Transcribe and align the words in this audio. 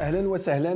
أهلا 0.00 0.28
وسهلا 0.28 0.74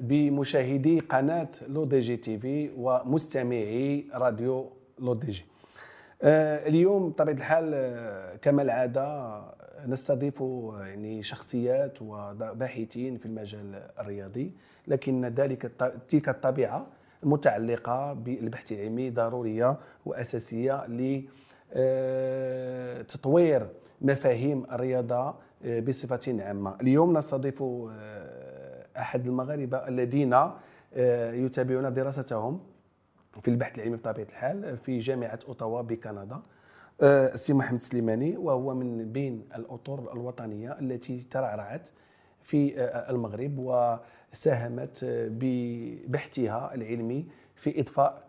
بمشاهدي 0.00 1.00
قناة 1.00 1.48
لو 1.68 1.84
دي 1.84 1.98
جي 1.98 2.16
تي 2.16 2.38
في 2.38 2.70
ومستمعي 2.76 4.04
راديو 4.14 4.72
لو 4.98 5.14
دي 5.14 5.30
جي 5.30 5.44
آه، 6.22 6.68
اليوم 6.68 7.08
بطبيعة 7.08 7.34
الحال 7.34 7.70
آه، 7.74 8.36
كما 8.36 8.62
العادة 8.62 9.40
نستضيف 9.86 10.40
يعني 10.80 11.22
شخصيات 11.22 12.02
وباحثين 12.02 13.16
في 13.16 13.26
المجال 13.26 13.82
الرياضي 13.98 14.52
لكن 14.88 15.26
ذلك 15.26 15.72
تلك 16.08 16.28
الطبيعة 16.28 16.86
المتعلقه 17.22 18.12
بالبحث 18.12 18.72
العلمي 18.72 19.10
ضرورية 19.10 19.76
وأساسية 20.06 20.86
لتطوير 21.74 23.62
آه، 23.62 23.70
مفاهيم 24.00 24.64
الرياضة 24.72 25.34
بصفة 25.66 26.42
عامة. 26.42 26.74
اليوم 26.80 27.18
نستضيف 27.18 27.62
أحد 28.98 29.26
المغاربة 29.26 29.88
الذين 29.88 30.32
آه، 30.94 31.32
يتابعون 31.32 31.94
دراستهم 31.94 32.60
في 33.40 33.48
البحث 33.48 33.78
العلمي 33.78 33.96
بطبيعة 33.96 34.26
الحال 34.28 34.76
في 34.76 34.98
جامعة 34.98 35.38
أوتاوا 35.48 35.82
بكندا 35.82 36.40
آه، 37.00 37.34
السي 37.34 37.52
محمد 37.52 37.82
سليماني 37.82 38.36
وهو 38.36 38.74
من 38.74 39.12
بين 39.12 39.48
الأطر 39.56 40.12
الوطنية 40.12 40.78
التي 40.80 41.26
ترعرعت 41.30 41.88
في 42.42 42.80
آه، 42.80 43.10
المغرب 43.10 43.58
وساهمت 43.58 44.98
ببحثها 45.04 46.74
العلمي 46.74 47.26
في 47.54 47.80
اضفاء 47.80 48.26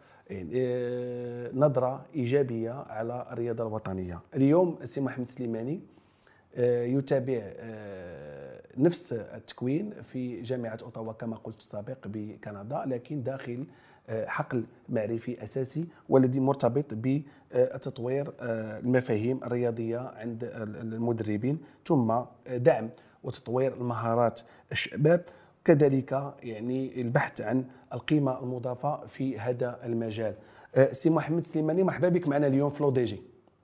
نظرة 1.53 2.05
إيجابية 2.15 2.71
على 2.71 3.27
الرياضة 3.31 3.67
الوطنية. 3.67 4.19
اليوم 4.35 4.77
السي 4.81 5.01
محمد 5.01 5.29
سليماني 5.29 5.81
يتابع 6.57 7.41
نفس 8.77 9.13
التكوين 9.13 9.93
في 10.03 10.41
جامعة 10.41 10.77
أوتاوا 10.83 11.13
كما 11.13 11.35
قلت 11.35 11.55
في 11.55 11.61
السابق 11.61 12.07
بكندا 12.07 12.83
لكن 12.85 13.23
داخل 13.23 13.65
آه، 14.09 14.25
حقل 14.25 14.63
معرفي 14.89 15.43
أساسي 15.43 15.85
والذي 16.09 16.39
مرتبط 16.39 16.85
بتطوير 16.93 18.33
آه، 18.39 18.79
المفاهيم 18.79 19.43
الرياضية 19.43 19.99
عند 19.99 20.43
المدربين 20.53 21.59
ثم 21.85 22.13
دعم 22.49 22.89
وتطوير 23.23 23.73
المهارات 23.73 24.41
الشباب. 24.71 25.25
كذلك 25.65 26.33
يعني 26.43 27.01
البحث 27.01 27.41
عن 27.41 27.65
القيمة 27.93 28.39
المضافة 28.39 29.05
في 29.05 29.39
هذا 29.39 29.79
المجال. 29.83 30.35
آه، 30.75 30.91
سي 30.91 31.09
محمد 31.09 31.41
سليماني 31.41 31.83
مرحبا 31.83 32.09
بك 32.09 32.27
معنا 32.27 32.47
اليوم 32.47 32.69
في 32.69 32.83
لو 32.83 32.91
دي 32.91 33.03
جي 33.03 33.21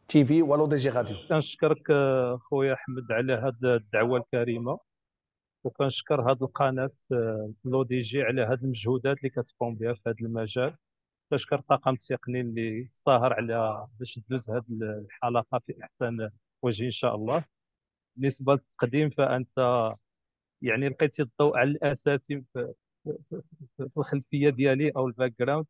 تي 0.08 0.25
في 0.25 0.42
ولو 0.42 0.67
دي 0.67 0.75
جي 0.75 0.89
راديو. 0.89 1.16
كنشكرك 1.30 1.88
خويا 2.50 2.73
أحمد 2.73 3.11
على 3.11 3.33
هذه 3.33 3.75
الدعوة 3.75 4.17
الكريمة. 4.17 4.80
وكنشكر 5.64 6.31
هذه 6.31 6.42
القناة 6.42 6.92
آه، 7.11 7.53
لو 7.66 7.83
دي 7.83 8.00
جي 8.00 8.22
على 8.23 8.42
هذه 8.42 8.64
المجهودات 8.64 9.17
اللي 9.17 9.30
كتقوم 9.30 9.75
بها 9.75 9.94
في 9.94 10.02
هذا 10.08 10.16
المجال. 10.22 10.75
كنشكر 11.30 11.59
الطاقم 11.59 11.94
التقني 11.94 12.42
اللي 12.42 12.89
ساهر 12.94 13.33
على 13.33 13.88
باش 14.00 14.14
تدوز 14.14 14.50
هذه 14.50 14.64
الحلقة 14.72 15.59
في 15.67 15.83
أحسن 15.83 16.30
وجه 16.61 16.86
إن 16.86 16.92
شاء 16.92 17.16
الله. 17.16 17.45
بالنسبة 18.16 18.53
للتقديم 18.53 19.09
فأنت 19.09 19.58
يعني 20.61 20.89
لقيتي 20.89 21.22
الضوء 21.22 21.58
على 21.58 21.70
الاساسي 21.72 22.44
في, 22.53 22.73
في 23.77 23.98
الخلفية 23.98 24.50
ديالي 24.50 24.89
أو 24.89 25.08
ال 25.08 25.34
background 25.39 25.66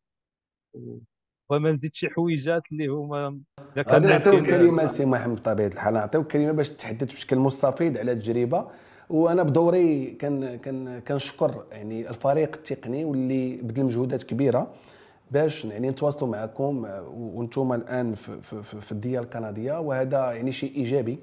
وما 1.49 1.71
نزيد 1.71 1.93
شي 1.93 2.09
حويجات 2.09 2.63
اللي 2.71 2.87
هما 2.87 3.41
غادي 3.77 4.07
نعطيو 4.07 4.43
كلمة 4.43 4.85
سي 4.85 5.05
محمد 5.05 5.35
بطبيعة 5.35 5.67
الحال 5.67 5.93
نعطيو 5.93 6.23
كلمة 6.23 6.51
باش 6.51 6.69
تحدث 6.69 7.13
بشكل 7.13 7.37
مستفيض 7.39 7.97
على 7.97 8.11
التجربة. 8.11 8.71
وأنا 9.13 9.43
بدوري 9.43 10.05
كان 10.19 10.55
كان 10.55 11.01
كنشكر 11.07 11.63
يعني 11.71 12.09
الفريق 12.09 12.55
التقني 12.55 13.05
واللي 13.05 13.55
بذل 13.55 13.83
مجهودات 13.83 14.23
كبيرة 14.23 14.67
باش 15.31 15.65
يعني 15.65 15.89
نتواصلوا 15.89 16.31
معكم 16.31 16.85
وأنتم 17.15 17.73
الآن 17.73 18.13
في, 18.13 18.41
في, 18.41 18.81
في 18.81 18.91
الديار 18.91 19.23
الكندية. 19.23 19.79
وهذا 19.79 20.31
يعني 20.31 20.51
شيء 20.51 20.75
إيجابي 20.75 21.19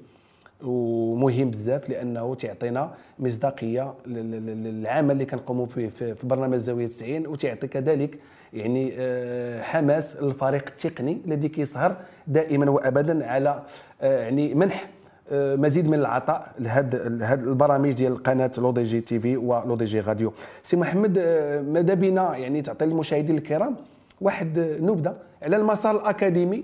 ومهم 0.63 1.51
بزاف 1.51 1.89
لأنه 1.89 2.35
تعطينا 2.35 2.93
مصداقية 3.19 3.93
للعمل 4.05 5.11
اللي 5.11 5.25
كنقوموا 5.25 5.65
فيه 5.65 5.87
في 5.87 6.27
برنامج 6.27 6.57
زاوية 6.57 6.87
90 6.87 7.27
وتعطي 7.27 7.67
كذلك 7.67 8.19
يعني 8.53 8.93
آه، 8.97 9.61
حماس 9.61 10.17
للفريق 10.21 10.65
التقني 10.67 11.21
الذي 11.25 11.49
كيسهر 11.49 11.95
دائما 12.27 12.69
وابدا 12.69 13.27
على 13.27 13.63
آه، 14.01 14.23
يعني 14.23 14.53
منح 14.53 14.83
آه، 14.83 15.00
مزيد 15.33 15.87
من 15.87 15.99
العطاء 15.99 16.55
لهاد 16.59 16.95
البرامج 17.31 17.91
ديال 17.91 18.11
القناه 18.11 18.51
لو 18.57 18.71
دي 18.71 18.83
جي 18.83 19.01
تي 19.01 19.19
في 19.19 19.37
ولو 19.37 19.75
دي 19.75 19.85
جي 19.85 19.99
راديو 19.99 20.33
سي 20.63 20.77
محمد 20.77 21.17
آه، 21.17 21.61
ماذا 21.61 21.93
بنا 21.93 22.37
يعني 22.37 22.61
تعطي 22.61 22.85
للمشاهدين 22.85 23.37
الكرام 23.37 23.75
واحد 24.21 24.59
نبذة 24.59 25.17
على 25.41 25.55
المسار 25.55 25.95
الأكاديمي 26.01 26.63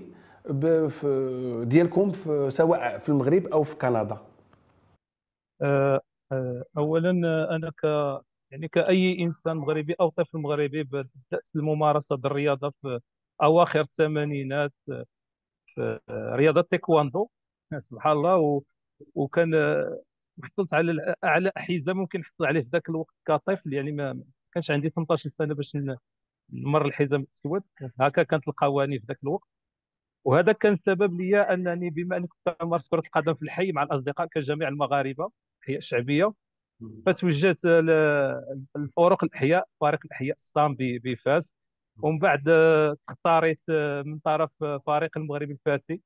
ديالكم 1.64 2.10
في 2.12 2.50
سواء 2.50 2.98
في 2.98 3.08
المغرب 3.08 3.46
أو 3.46 3.62
في 3.62 3.76
كندا؟ 3.76 4.18
آه، 5.62 6.00
اولا 6.76 7.10
أنا 7.56 7.70
ك 7.70 7.84
يعني 8.50 8.68
كأي 8.68 9.22
إنسان 9.24 9.56
مغربي 9.56 9.94
أو 10.00 10.08
طفل 10.08 10.38
مغربي 10.38 10.82
بدأت 10.82 11.10
الممارسة 11.56 12.16
بالرياضة 12.16 12.72
في 12.82 13.00
أواخر 13.42 13.80
الثمانينات 13.80 14.72
في 15.74 16.00
رياضة 16.10 16.60
تايكواندو. 16.60 17.28
سبحان 17.90 18.12
الله 18.12 18.36
و... 18.36 18.62
وكان 19.14 19.54
حصلت 20.44 20.74
على 20.74 21.14
اعلى 21.24 21.52
حيزه 21.56 21.92
ممكن 21.92 22.20
نحصل 22.20 22.44
عليه 22.46 22.60
في 22.62 22.68
ذاك 22.72 22.88
الوقت 22.88 23.14
كطفل 23.26 23.72
يعني 23.72 23.92
ما 23.92 24.24
كانش 24.52 24.70
عندي 24.70 24.90
18 24.90 25.30
سنة 25.38 25.54
باش 25.54 25.76
نمر 26.52 26.86
الحزام 26.86 27.22
الاسود 27.22 27.62
هكا 28.00 28.22
كانت 28.22 28.48
القوانين 28.48 29.00
في 29.00 29.06
ذاك 29.08 29.18
الوقت. 29.24 29.48
وهذا 30.24 30.52
كان 30.52 30.78
سبب 30.86 31.20
لي 31.20 31.40
أنني 31.42 31.90
بما 31.90 32.16
أني 32.16 32.26
كنت 32.28 32.56
امارس 32.62 32.88
كرة 32.88 33.00
القدم 33.00 33.34
في 33.34 33.42
الحي 33.42 33.72
مع 33.72 33.82
الأصدقاء 33.82 34.26
كجميع 34.28 34.68
المغاربة 34.68 35.30
احياء 35.64 35.80
شعبيه 35.80 36.34
فتوجهت 37.06 37.64
للفرق 37.64 39.24
الأحياء 39.24 39.68
فريق 39.80 40.00
الأحياء 40.04 40.36
الصام 40.36 40.76
بفاس. 40.78 41.48
ومن 42.02 42.18
بعد 42.18 42.44
تختاريت 43.08 43.60
من 44.06 44.18
طرف 44.18 44.50
فريق 44.86 45.18
المغربي 45.18 45.52
الفاسي. 45.52 46.00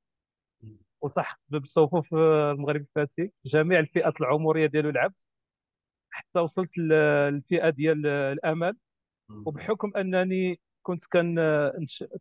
وصح 1.02 1.40
بصفوف 1.48 2.14
المغرب 2.14 2.80
الفاسي 2.80 3.32
جميع 3.46 3.78
الفئات 3.80 4.20
العمرية 4.20 4.66
ديالو 4.66 4.90
لعبت 4.90 5.22
حتى 6.10 6.38
وصلت 6.38 6.78
للفئة 6.78 7.70
ديال 7.70 8.06
الأمل. 8.06 8.76
وبحكم 9.46 9.92
أنني 9.96 10.60
كنت 10.82 11.04
كان 11.06 11.36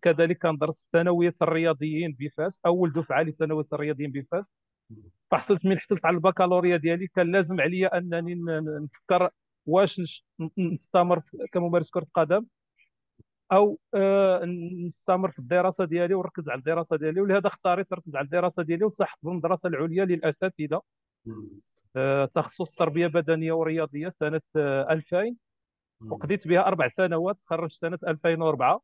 كذلك 0.02 0.38
كندرس 0.42 0.80
في 0.82 0.88
ثانوية 0.94 1.34
الرياضيين 1.42 2.16
بفاس 2.20 2.60
أول 2.66 2.94
دفعة 2.94 3.22
لثانوية 3.24 3.66
الرياضيين 3.74 4.12
بفاس. 4.12 4.46
فحصلت 5.32 5.66
من 5.66 5.80
حصلت 5.80 6.06
على 6.06 6.16
البكالوريا 6.16 6.78
ديالي. 6.78 7.08
كان 7.08 7.32
لازم 7.32 7.62
عليا 7.62 7.98
أنني 7.98 8.36
نفكر 8.84 9.30
واش 9.66 10.24
نستمر 10.58 11.22
كممارس 11.54 11.90
كرة 11.90 12.08
قدم 12.14 12.46
أو 13.52 13.80
آه، 13.94 14.46
نستمر 14.86 15.32
في 15.32 15.40
الدراسة 15.40 15.86
ديالي 15.86 16.14
ونركز 16.14 16.50
على 16.50 16.60
الدراسة 16.60 16.96
ديالي 16.96 17.22
ولهذا 17.22 17.48
اختاريت 17.48 17.92
نركز 17.92 18.16
على 18.16 18.26
الدراسة 18.26 18.64
ديالي 18.64 18.86
وصحت 18.86 19.18
بالمدرسة 19.24 19.68
العليا 19.70 20.06
للأساتذة. 20.06 20.82
آه، 21.96 22.26
تخصص 22.26 22.72
تربية 22.72 23.08
بدنية 23.08 23.52
ورياضية 23.52 24.14
سنة 24.20 24.42
2000 24.56 25.18
آه، 26.02 26.06
وقضيت 26.12 26.48
بها 26.48 26.68
أربع 26.68 26.90
سنوات 26.98 27.38
تخرجت 27.46 27.82
سنة 27.82 28.00
2004 28.08 28.82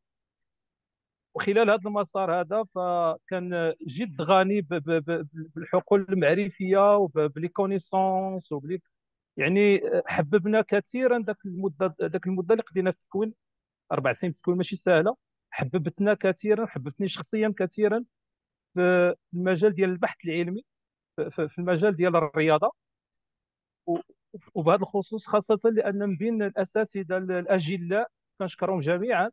وخلال 1.34 1.70
هذا 1.70 1.80
المسار 1.86 2.40
هذا 2.40 2.64
فكان 2.74 3.74
جد 3.86 4.22
غني 4.22 4.60
بالحقول 5.56 6.06
المعرفية 6.08 6.96
وبلي 6.96 7.48
كونيسونس 7.48 8.52
وبلي 8.52 8.80
يعني 9.36 9.80
حببنا 10.06 10.62
كثيرا 10.62 11.18
ذاك 11.18 11.36
المدة 11.46 11.94
ذاك 12.02 12.26
المدة 12.26 12.54
اللي 12.54 12.62
قضينا 12.64 12.90
في 12.92 12.98
التكوين. 12.98 13.34
أربع 13.92 14.12
سنين 14.12 14.34
تكون 14.34 14.56
ماشي 14.56 14.76
سهلة. 14.76 15.16
حببتنا 15.50 16.14
كثيرا 16.14 16.66
حببتني 16.66 17.08
شخصيا 17.08 17.54
كثيرا 17.58 18.04
في 18.74 19.14
المجال 19.34 19.74
ديال 19.74 19.90
البحث 19.90 20.16
العلمي 20.24 20.64
في 21.30 21.58
المجال 21.58 21.96
ديال 21.96 22.16
الرياضة. 22.16 22.72
وبهذا 24.54 24.82
الخصوص 24.82 25.26
خاصة 25.26 25.60
لأن 25.64 25.98
من 25.98 26.16
بين 26.16 26.42
الأساتذة 26.42 27.16
الأجلاء 27.18 28.10
كنشكرهم 28.38 28.80
جميعا. 28.80 29.30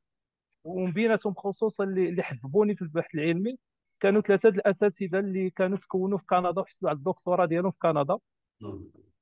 ومن 0.64 0.92
بيناتهم 0.92 1.34
خصوصا 1.34 1.84
اللي 1.84 2.24
حببوني 2.24 2.76
في 2.76 2.82
البحث 2.82 3.16
العلمي. 3.16 3.58
كانوا 4.00 4.22
ثلاثة 4.22 4.50
الأساتذة 4.50 5.20
اللي 5.20 5.50
كانوا 5.50 5.78
تكونوا 5.78 6.18
في 6.18 6.26
كندا 6.26 6.62
وحصلوا 6.62 6.90
على 6.90 6.98
الدكتوراه 6.98 7.46
ديالهم 7.46 7.72
في 7.72 7.78
كندا. 7.82 8.18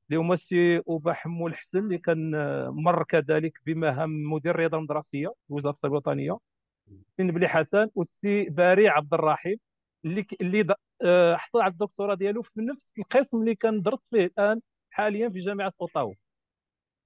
اللي 0.10 0.20
هما 0.22 0.34
السي 0.34 0.78
اوباحمو 0.78 1.48
الحسن 1.48 1.78
اللي 1.80 1.98
كان 1.98 2.32
مر 2.70 3.04
كذلك 3.04 3.60
بمهام 3.66 4.10
مدير 4.34 4.52
الرياضه 4.52 4.78
المدرسيه 4.78 5.34
وزارة 5.50 5.78
الوطنية. 5.86 6.38
السي 6.90 7.24
نبلي 7.24 7.48
حسن 7.48 7.90
والسي 7.96 8.44
باري 8.50 8.88
عبد 8.88 9.14
الرحيم 9.14 9.58
اللي 10.06 10.26
اللي 10.42 10.76
آه، 11.06 11.36
حصل 11.36 11.62
على 11.62 11.72
الدكتوراه 11.72 12.16
ديالو 12.16 12.42
في 12.42 12.62
نفس 12.62 12.94
القسم 13.00 13.38
اللي 13.38 13.56
كندرس 13.56 14.00
فيه 14.12 14.26
الآن 14.26 14.62
حاليا 14.92 15.30
في 15.30 15.40
جامعة 15.40 15.74
اوتاوا 15.82 16.14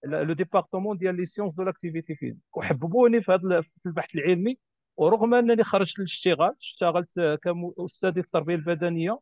le 0.06 0.34
département 0.34 0.98
ديال 0.98 1.16
les 1.18 1.26
sciences 1.26 1.54
de 1.54 1.64
l'activité 1.64 2.16
physique. 2.16 2.58
وحببوني 2.58 3.22
في 3.22 3.32
هذا 3.32 3.64
البحث 3.86 4.16
العلمي 4.16 4.58
ورغم 4.98 5.34
أنني 5.34 5.64
خرجت 5.64 6.00
للاشتغال 6.00 6.56
اشتغلت 6.62 7.40
كاستاذ 7.44 8.18
التربية 8.18 8.56
البدنية 8.56 9.20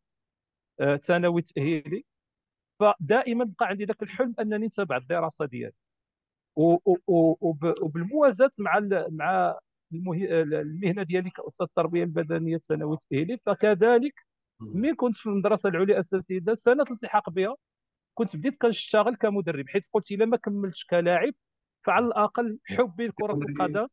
آه، 0.80 0.96
ثانوي 0.98 1.42
تأهيلي. 1.42 2.06
فدائما 2.80 3.46
بقى 3.60 3.68
عندي 3.68 3.86
ذاك 3.86 4.04
الحلم 4.04 4.36
أنني 4.40 4.68
نتابع 4.68 4.98
الدراسة 4.98 5.46
ديالي. 5.46 5.74
وبالموازاة 7.82 8.52
مع 8.58 8.80
مع 9.10 9.60
المهنة 9.94 11.04
ديالي 11.04 11.30
كأستاذ 11.30 11.66
التربية 11.66 12.04
البدنية 12.04 12.56
الثانوي 12.56 12.94
التأهيلي. 12.96 13.38
فكذلك 13.46 14.14
ملي 14.60 14.96
كنت 14.96 15.16
في 15.16 15.26
المدرسة 15.26 15.70
العليا 15.70 15.96
الاساتذه 16.00 16.58
سنة 16.66 16.84
الالتحاق 16.84 17.30
بها 17.30 17.56
كنت 18.14 18.36
بديت 18.36 18.58
كنشتغل 18.62 19.16
كمدرب 19.16 19.66
حيث 19.70 19.88
قلت 19.94 20.12
إلا 20.12 20.26
ما 20.26 20.38
كملتش 20.38 20.86
كلاعب 20.86 21.34
فعلى 21.86 22.06
الأقل 22.08 22.60
حبي 22.66 23.08
لكرة 23.08 23.34
القدم 23.50 23.88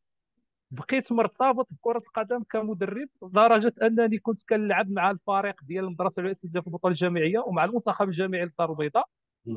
بقيت 0.73 1.11
مرتبط 1.11 1.67
بكرة 1.71 1.97
القدم 1.97 2.43
كمدرب 2.43 3.07
لدرجة 3.23 3.73
أنني 3.81 4.19
كنت 4.19 4.43
كنلعب 4.49 4.91
مع 4.91 5.11
الفريق 5.11 5.63
ديال 5.63 5.85
المدرسة 5.85 6.21
العليا 6.21 6.35
في 6.61 6.67
البطوله 6.67 6.91
الجامعية 6.91 7.39
ومع 7.39 7.63
المنتخب 7.65 8.07
الجامعي 8.07 8.45
للدار 8.45 8.71
البيضاء. 8.71 9.05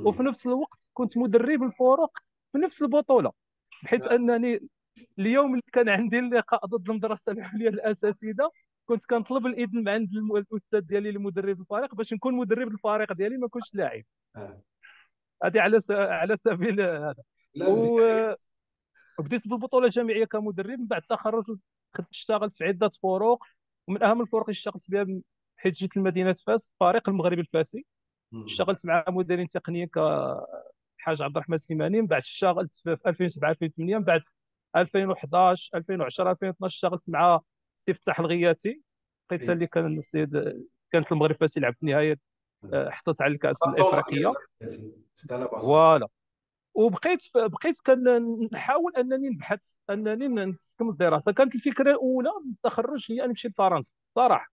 وفي 0.06 0.22
نفس 0.22 0.46
الوقت 0.46 0.78
كنت 0.92 1.18
مدرب 1.18 1.62
الفرق 1.62 2.18
في 2.52 2.58
نفس 2.58 2.82
البطولة 2.82 3.32
بحيث 3.82 4.06
أنني 4.08 4.60
اليوم 5.18 5.50
اللي 5.50 5.62
كان 5.72 5.88
عندي 5.88 6.18
اللقاء 6.18 6.66
ضد 6.66 6.90
المدرسة 6.90 7.32
العليا 7.32 7.68
الاساتذه 7.68 8.50
كنت 8.86 9.06
كنطلب 9.06 9.46
الإذن 9.46 9.78
من 9.78 9.88
عند 9.88 10.08
الأستاذ 10.52 10.80
ديالي 10.80 11.10
المدرب 11.10 11.60
الفريق 11.60 11.94
باش 11.94 12.12
نكون 12.12 12.34
مدرب 12.34 12.68
الفريق 12.68 13.12
ديالي 13.12 13.36
ما 13.36 13.48
كنتش 13.48 13.74
لاعب. 13.74 14.02
آه. 14.36 14.62
هذه 15.44 15.60
على 15.60 15.78
على 15.90 16.36
سبيل 16.44 16.80
هذا. 16.80 17.14
و... 17.60 18.00
وبديت 19.18 19.48
بالبطولة 19.48 19.86
الجامعية 19.86 20.24
كمدرب 20.24 20.78
من 20.80 20.86
بعد 20.86 21.02
التخرج 21.02 21.44
اشتغلت 22.12 22.56
في 22.56 22.64
عدة 22.64 22.90
فروق 23.02 23.44
ومن 23.88 24.02
أهم 24.02 24.22
الفروق 24.22 24.42
اللي 24.44 24.52
اشتغلت 24.52 24.90
بها 24.90 25.06
حيث 25.56 25.74
جيت 25.74 25.96
لمدينة 25.96 26.32
فاس 26.46 26.70
فريق 26.80 27.08
المغربي 27.08 27.40
الفاسي. 27.40 27.86
اشتغلت 28.48 28.84
مع 28.86 29.04
مديرين 29.08 29.48
تقنيين 29.48 29.88
كحاج 29.88 31.22
عبد 31.22 31.36
الرحمن 31.36 31.54
السليماني 31.54 32.00
من 32.00 32.06
بعد 32.06 32.20
اشتغلت 32.22 32.72
في 32.84 32.98
2007 33.06 33.50
2008 33.50 33.98
من 33.98 34.04
بعد 34.04 34.22
2011 34.76 35.78
2010 35.78 36.30
2012 36.30 36.74
اشتغلت 36.76 37.02
مع 37.08 37.40
سي 37.86 37.94
فتح 37.94 38.20
الغياتي. 38.20 38.82
لقيت 39.30 39.48
اللي 39.48 39.66
كان 39.66 39.98
السيد 39.98 40.30
كانت 40.92 41.12
المغرب 41.12 41.36
فاس 41.36 41.56
يلعب 41.56 41.74
في 41.80 41.86
نهاية 41.86 42.18
آه، 42.72 42.90
حصلت 42.90 43.22
على 43.22 43.34
الكأس 43.34 43.66
الإفريقية. 43.66 44.32
voilà. 45.60 46.08
وبقيت 46.76 47.24
بقيت 47.34 47.80
كنحاول 47.86 48.92
أنني 48.96 49.28
نبحث 49.28 49.72
أنني 49.90 50.28
نكمل 50.28 50.56
الدراسة. 50.90 51.32
كانت 51.32 51.54
الفكرة 51.54 51.90
الأولى 51.90 52.30
التخرج 52.50 53.06
هي 53.12 53.24
ان 53.24 53.28
نمشي 53.28 53.48
لفرنسا 53.48 53.92
صراحة. 54.14 54.52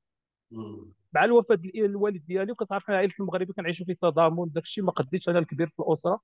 مع 1.14 1.24
الوفاة 1.24 1.60
الوالد 1.76 2.26
ديالي 2.26 2.52
وكتعرف 2.52 2.90
العائله 2.90 3.14
المغربية 3.20 3.54
كنعيشوا 3.54 3.86
في 3.86 3.94
تضامن 3.94 4.52
داك 4.52 4.64
الشيء. 4.64 4.84
ما 4.84 4.92
قديتش 4.92 5.30
أنا 5.30 5.40
الكبير 5.40 5.68
في 5.68 5.80
الأسرة 5.80 6.20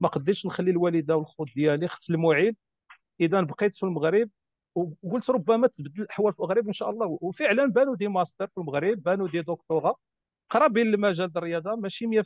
ما 0.00 0.08
قديتش 0.08 0.46
نخلي 0.46 0.70
الوالدة 0.70 1.16
والخوت 1.16 1.48
ديالي 1.54 1.88
خص 1.88 2.10
المعين 2.10 2.56
إذا 3.20 3.40
بقيت 3.40 3.74
في 3.74 3.82
المغرب 3.82 4.30
وقلت 4.74 5.30
ربما 5.30 5.66
تبدل 5.66 6.02
الأحوال 6.02 6.32
في 6.32 6.38
المغرب 6.40 6.66
إن 6.66 6.72
شاء 6.72 6.90
الله. 6.90 7.18
وفعلا 7.20 7.66
بانوا 7.66 7.96
des 7.96 8.08
masters 8.08 8.46
في 8.46 8.58
المغرب 8.58 9.02
بانوا 9.02 9.28
des 9.28 9.40
دكتوراه. 9.42 9.96
قراب 10.50 10.86
لمجال 10.86 11.30
الرياضة 11.36 11.74
ماشي 11.74 12.06
100% 12.06 12.22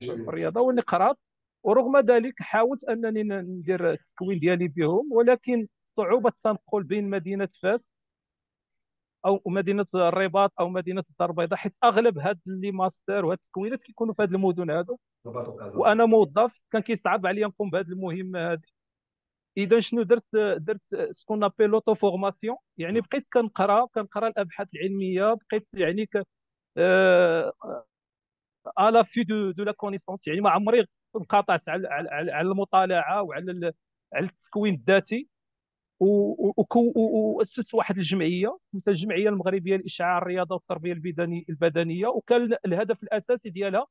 في 0.00 0.12
الرياضة. 0.12 0.60
ولكن 0.60 0.80
قرأت 0.80 1.18
ورغم 1.62 1.98
ذلك 1.98 2.34
حاولت 2.42 2.84
أنني 2.84 3.22
ندير 3.22 3.90
التكوين 3.92 4.38
ديالي 4.38 4.68
بهم 4.68 5.12
ولكن 5.12 5.68
صعوبة 5.96 6.28
التنقل 6.28 6.82
بين 6.82 7.10
مدينة 7.10 7.48
فاس 7.62 7.84
أو 9.26 9.42
مدينة 9.46 9.86
الرباط 9.94 10.52
أو 10.60 10.68
مدينة 10.68 11.04
الدار 11.10 11.30
البيضاء 11.30 11.58
حيت 11.58 11.74
أغلب 11.84 12.18
هاد 12.18 12.40
les 12.46 12.70
masters 12.72 13.24
وهاد 13.24 13.38
التكوينات 13.38 13.82
كيكونوا 13.82 14.14
في 14.14 14.22
هاد 14.22 14.34
المدن 14.34 14.70
هادو. 14.70 14.98
وأنا 15.78 16.06
موظف 16.06 16.60
كان 16.70 16.82
كيصعب 16.82 17.26
عليا 17.26 17.46
نقوم 17.46 17.70
بهذه 17.70 17.88
المهمة 17.88 18.52
هذه 18.52 18.60
إذا 19.56 19.80
شنو 19.80 20.02
درت 20.02 20.24
درت 20.36 20.80
ce 21.12 21.44
qu'on 21.44 21.70
appelle 21.70 21.94
l'auto-formation 21.94 22.56
يعني 22.78 23.00
بقيت 23.00 23.26
كنقرأ 23.32 23.86
كنقرأ 23.86 24.28
الأبحاث 24.28 24.68
العلمية 24.74 25.34
بقيت 25.34 25.68
يعني 25.74 26.06
ك 26.06 26.26
على 28.78 29.04
في 29.04 29.24
de 29.24 29.50
de 29.50 29.62
la 29.64 29.72
connaissance 29.72 30.26
يعني 30.26 30.40
ما 30.40 30.50
عمري 30.50 30.86
انقطعت 31.18 31.68
على 31.68 31.88
على 32.10 32.40
المطالعة 32.40 33.22
وعلى 33.22 33.72
على 34.14 34.26
التكوين 34.26 34.74
الذاتي. 34.74 35.28
وأسست 36.00 37.74
واحد 37.74 37.96
الجمعية 37.98 38.58
اسمها 38.74 38.82
الجمعية 38.88 39.28
المغربية 39.28 39.76
لاشعاع 39.76 40.18
الرياضة 40.18 40.54
والتربية 40.54 40.92
البدنيه 40.92 41.42
البدنية. 41.48 42.06
وكان 42.06 42.56
الهدف 42.66 43.02
الأساسي 43.02 43.50
ديالها 43.50 43.86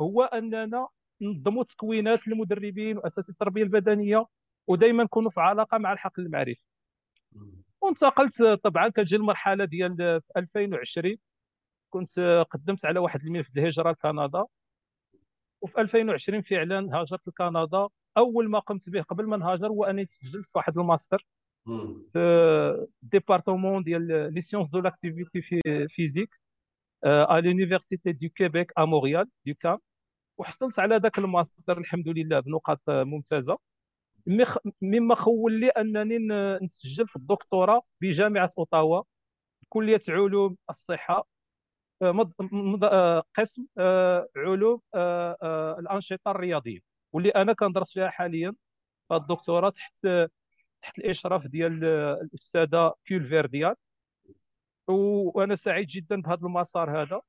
هو 0.00 0.22
أننا 0.22 0.88
ننظموا 1.22 1.64
تكوينات 1.64 2.28
المدربين 2.28 2.98
واساتذه 2.98 3.30
التربية 3.30 3.62
البدنية 3.62 4.26
ودائما 4.66 5.04
نكونوا 5.04 5.30
في 5.30 5.40
علاقة 5.40 5.78
مع 5.78 5.92
الحقل 5.92 6.22
المعرفي. 6.22 6.62
وانتقلت 7.80 8.42
طبعا 8.42 8.88
كتجي 8.88 9.16
المرحلة 9.16 9.64
ديال 9.64 10.20
2020 10.36 11.16
كنت 11.90 12.44
قدمت 12.50 12.84
على 12.84 12.98
واحد 13.00 13.20
الملف 13.24 13.48
الهجرة 13.56 13.90
لكندا. 13.90 14.44
وفي 15.62 15.80
2020 15.80 16.42
فعلا 16.42 17.00
هاجرت 17.00 17.28
لكندا. 17.28 17.88
أول 18.16 18.50
ما 18.50 18.58
قمت 18.58 18.90
به 18.90 19.02
قبل 19.02 19.26
ما 19.26 19.36
نهاجر 19.36 19.66
هو 19.68 19.84
أني 19.84 20.06
تسجلت 20.06 20.44
في 20.44 20.50
واحد 20.54 20.78
الماستر 20.78 21.26
في 22.12 22.86
département 23.02 23.82
ديال 23.82 24.34
les 24.34 24.42
sciences 24.42 24.68
de 24.70 24.78
l'activité 24.80 25.60
physique 25.88 26.40
à 27.04 27.40
l'Université 27.40 28.12
du 28.12 28.28
Québec 28.28 28.72
à 28.78 28.84
Montréal 28.84 29.28
de 29.46 29.54
UQAM 29.60 29.78
وحصلت 30.38 30.78
على 30.78 30.96
ذاك 30.96 31.18
الماستر 31.18 31.78
الحمد 31.78 32.08
لله 32.08 32.40
بنقاط 32.40 32.80
ممتازة. 32.88 33.58
مما 34.82 35.14
خول 35.14 35.60
لي 35.60 35.68
أنني 35.68 36.18
نسجل 36.62 37.08
في 37.08 37.16
الدكتوراه 37.16 37.82
بجامعة 38.00 38.52
أوتاوا 38.58 39.02
كلية 39.68 40.00
علوم 40.08 40.56
الصحة. 40.70 41.26
قسم 43.36 43.66
آه، 43.78 44.28
علوم 44.36 44.80
آه، 44.94 45.76
الأنشطة 45.78 46.30
الرياضية 46.30 46.80
واللي 47.12 47.30
أنا 47.30 47.52
كندرس 47.52 47.92
فيها 47.92 48.08
حاليا 48.08 48.54
الدكتوراه 49.12 49.70
تحت 49.70 50.06
تحت 50.82 50.98
الإشراف 50.98 51.46
ديال 51.46 51.84
الأستاذة 51.84 52.94
كيول 53.04 53.28
فيرديان. 53.28 53.74
وأنا 54.88 55.54
سعيد 55.54 55.86
جدا 55.86 56.20
بهذا 56.20 56.40
المسار 56.46 57.02
هذا. 57.02 57.20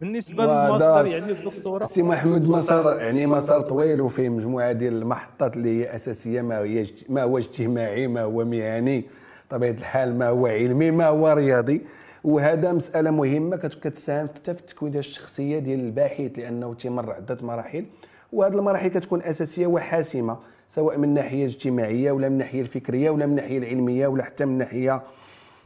بالنسبة 0.00 0.44
للمسار 0.44 1.06
يعني 1.06 1.32
الدكتوراه 1.32 1.84
سي 1.84 2.02
محمود 2.02 2.48
مسار 2.48 3.00
يعني 3.00 3.26
مسار 3.26 3.60
طويل 3.60 4.00
وفيه 4.00 4.28
مجموعة 4.28 4.72
ديال 4.72 4.92
المحطات 4.92 5.56
اللي 5.56 5.80
هي 5.80 5.94
أساسية 5.94 6.42
ما 6.42 6.58
هي 6.58 6.86
ما 7.08 7.22
هو 7.22 7.38
اجتماعي 7.38 8.06
ما 8.06 8.22
هو 8.22 8.44
مهني 8.44 9.04
طبيعة 9.50 9.70
الحال 9.70 10.18
ما 10.18 10.28
هو 10.28 10.46
علمي 10.46 10.90
ما 10.90 11.06
هو 11.06 11.32
رياضي. 11.32 11.86
وهذا 12.24 12.72
مسألة 12.72 13.10
مهمة 13.10 13.56
كتساهم 13.56 14.28
حتى 14.34 14.54
في 14.54 14.60
التكوين 14.60 14.96
الشخصية 14.96 15.58
ديال 15.58 15.80
الباحث 15.80 16.38
لأنه 16.38 16.74
تيمر 16.74 17.12
عدة 17.12 17.36
مراحل. 17.42 17.84
وهذه 18.32 18.54
المراحل 18.54 18.88
كتكون 18.88 19.22
أساسية 19.22 19.66
وحاسمة 19.66 20.36
سواء 20.68 20.98
من 20.98 21.04
الناحيه 21.04 21.42
الاجتماعيه 21.44 22.12
ولا 22.12 22.28
من 22.28 22.32
الناحيه 22.34 22.60
الفكرية 22.60 23.10
ولا 23.10 23.26
من 23.26 23.32
الناحيه 23.32 23.58
العلمية 23.58 24.06
ولا 24.06 24.24
حتى 24.24 24.44
من 24.44 24.52
الناحيه 24.52 25.02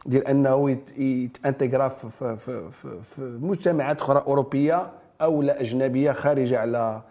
ديال 0.06 0.26
أنه 0.26 0.70
يتانتيغرا 0.98 1.88
في, 1.88 2.08
في, 2.36 2.68
في, 2.70 3.00
في 3.02 3.38
مجتمعات 3.42 4.00
أخرى 4.00 4.22
أوروبية 4.26 4.86
أو 5.20 5.42
لا 5.42 5.60
أجنبية 5.60 6.12
خارجة 6.12 6.58
على 6.58 7.02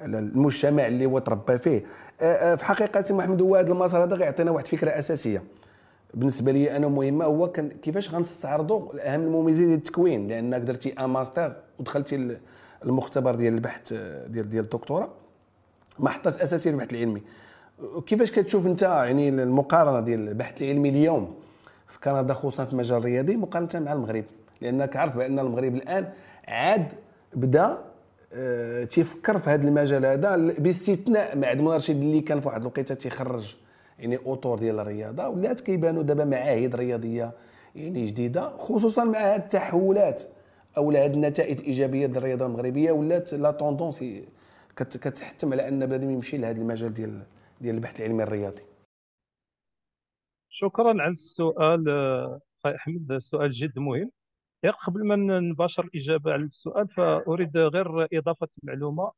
المجتمع 0.00 0.86
اللي 0.86 1.06
هو 1.06 1.18
تربى 1.18 1.58
فيه. 1.58 1.84
في 2.56 2.64
حقيقة 2.64 3.00
سي 3.00 3.14
محمد 3.14 3.42
هو 3.42 3.56
هذا 3.56 3.72
المسار 3.72 4.04
هذا 4.04 4.16
غيعطينا 4.16 4.50
واحد 4.50 4.64
الفكرة 4.64 4.90
أساسية. 4.90 5.42
بالنسبة 6.16 6.52
لي 6.52 6.76
أنا 6.76 6.88
مهمة 6.88 7.24
هو 7.24 7.52
كان 7.52 7.68
كيفاش 7.68 8.14
غنستعرضوا 8.14 9.14
أهم 9.14 9.20
المميزات 9.20 9.66
ديال 9.66 9.78
التكوين؟ 9.78 10.28
لانك 10.28 10.60
درتي 10.60 10.92
أن 10.92 11.04
ماستر 11.04 11.56
ودخلتي 11.78 12.36
المختبر 12.84 13.34
ديال 13.34 13.54
البحث 13.54 13.92
ديال 14.26 14.50
ديال 14.50 14.64
الدكتوراه 14.64 15.08
محطه 15.98 16.28
أساسية 16.28 16.70
للبحث 16.70 16.92
العلمي. 16.92 17.22
كيفاش 18.06 18.30
كتشوف 18.30 18.66
أنت 18.66 18.82
يعني 18.82 19.28
المقارنة 19.28 20.00
ديال 20.00 20.28
البحث 20.28 20.62
العلمي 20.62 20.88
اليوم 20.88 21.34
في 21.88 22.00
كندا 22.00 22.34
خصوصا 22.34 22.64
في 22.64 22.72
المجال 22.72 22.98
الرياضي 22.98 23.36
مقارنة 23.36 23.84
مع 23.84 23.92
المغرب؟ 23.92 24.24
لأنك 24.60 24.96
عارف 24.96 25.16
بأن 25.16 25.38
المغرب 25.38 25.74
الآن 25.74 26.08
عاد 26.48 26.86
بدأ 27.34 27.78
آه 28.32 28.84
تيفكر 28.84 29.38
في 29.38 29.50
هذا 29.50 29.68
المجال 29.68 30.06
هذا 30.06 30.36
باستثناء 30.36 31.36
معهد 31.38 31.60
مرشد 31.60 32.02
اللي 32.02 32.20
كان 32.20 32.40
في 32.40 32.48
واحد 32.48 32.60
الوقيتة 32.60 32.94
تيخرج. 32.94 33.56
يعني 33.98 34.16
autour 34.16 34.58
ديال 34.58 34.80
الرياضة 34.80 35.28
ولات 35.28 35.60
كيبانوا 35.60 36.02
دابا 36.02 36.24
معاهد 36.24 36.76
رياضية 36.76 37.32
يعني 37.74 38.06
جديدة 38.06 38.56
خصوصا 38.56 39.04
مع 39.04 39.18
هذه 39.18 39.36
التحولات 39.36 40.22
أو 40.76 40.90
هذه 40.90 41.14
النتائج 41.14 41.58
الإيجابية 41.60 42.06
ديال 42.06 42.16
الرياضة 42.16 42.46
المغربية 42.46 42.92
ولات 42.92 43.32
la 43.32 43.50
tendance 43.50 44.04
كتحتم 44.76 45.52
على 45.52 45.68
أن 45.68 45.86
بنادم 45.86 46.10
يمشي 46.10 46.36
لهذا 46.38 46.60
المجال 46.60 46.94
ديال 46.94 47.22
ديال 47.60 47.74
البحث 47.74 48.00
العلمي 48.00 48.22
الرياضي. 48.22 48.62
شكرا 50.48 51.02
على 51.02 51.12
السؤال 51.12 51.88
أخي 52.64 52.76
أحمد. 52.76 53.18
سؤال 53.18 53.50
جد 53.50 53.78
مهم. 53.78 54.10
قبل 54.86 55.06
ما 55.06 55.40
نباشر 55.40 55.84
الإجابة 55.84 56.32
على 56.32 56.42
السؤال 56.42 56.88
فأريد 56.88 57.56
غير 57.56 58.08
إضافة 58.12 58.48
معلومة. 58.62 59.12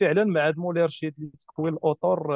فعلا 0.00 0.24
معهد 0.24 0.58
موليرشيد 0.58 1.14
لتكوين 1.18 1.74
الأطر 1.74 2.32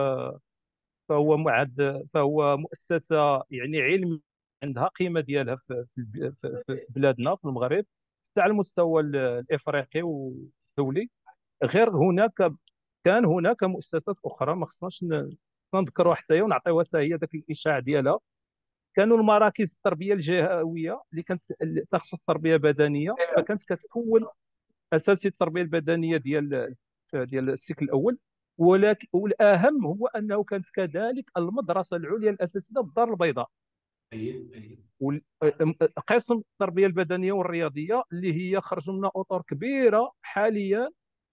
فهو 1.08 1.36
معهد 1.36 2.06
فهو 2.14 2.56
مؤسسة 2.56 3.42
يعني 3.50 3.82
علم 3.82 4.20
عندها 4.62 4.88
قيمة 4.88 5.20
ديالها 5.20 5.56
في 5.66 5.86
بلادنا 6.88 7.36
في 7.36 7.44
المغرب 7.44 7.84
حتى 8.32 8.40
على 8.40 8.50
المستوى 8.50 9.02
الإفريقي 9.02 10.02
والدولي. 10.02 11.10
غير 11.64 11.90
هناك 11.90 12.52
كان 13.04 13.24
هناك 13.24 13.64
مؤسسات 13.64 14.16
أخرى 14.24 14.54
ما 14.56 14.66
خصناش 14.66 15.04
نذكروا 15.74 16.14
حتى 16.14 16.34
هي 16.34 16.42
ونعطيوها 16.42 16.84
حتى 16.84 16.98
هي 16.98 17.14
ذاك 17.14 17.34
الإشاعة 17.34 17.80
ديالها. 17.80 18.18
كانوا 18.94 19.16
المراكز 19.18 19.70
التربية 19.72 20.14
الجهوية 20.14 21.02
اللي 21.12 21.22
كانت 21.22 21.42
تخصص 21.92 22.14
التربية 22.14 22.54
البدنية 22.54 23.14
فكانت 23.36 23.62
كتكون 23.62 24.26
أساسي 24.92 25.28
التربية 25.28 25.62
البدنية 25.62 26.16
ديال 26.16 26.74
ديال 27.14 27.50
السيكل 27.50 27.84
الأول. 27.84 28.18
ولكن 28.58 29.06
والأهم 29.12 29.86
هو 29.86 30.06
أنه 30.06 30.44
كانت 30.44 30.70
كذلك 30.74 31.24
المدرسة 31.36 31.96
العليا 31.96 32.30
الأساسية 32.30 32.80
بالدار 32.80 33.10
البيضاء. 33.10 33.50
قسم 36.08 36.34
التربية 36.52 36.86
البدنية 36.86 37.32
والرياضية 37.32 38.02
اللي 38.12 38.32
هي 38.34 38.60
خرج 38.60 38.90
منها 38.90 39.10
أطر 39.16 39.42
كبيرة 39.42 40.12
حاليا 40.22 40.88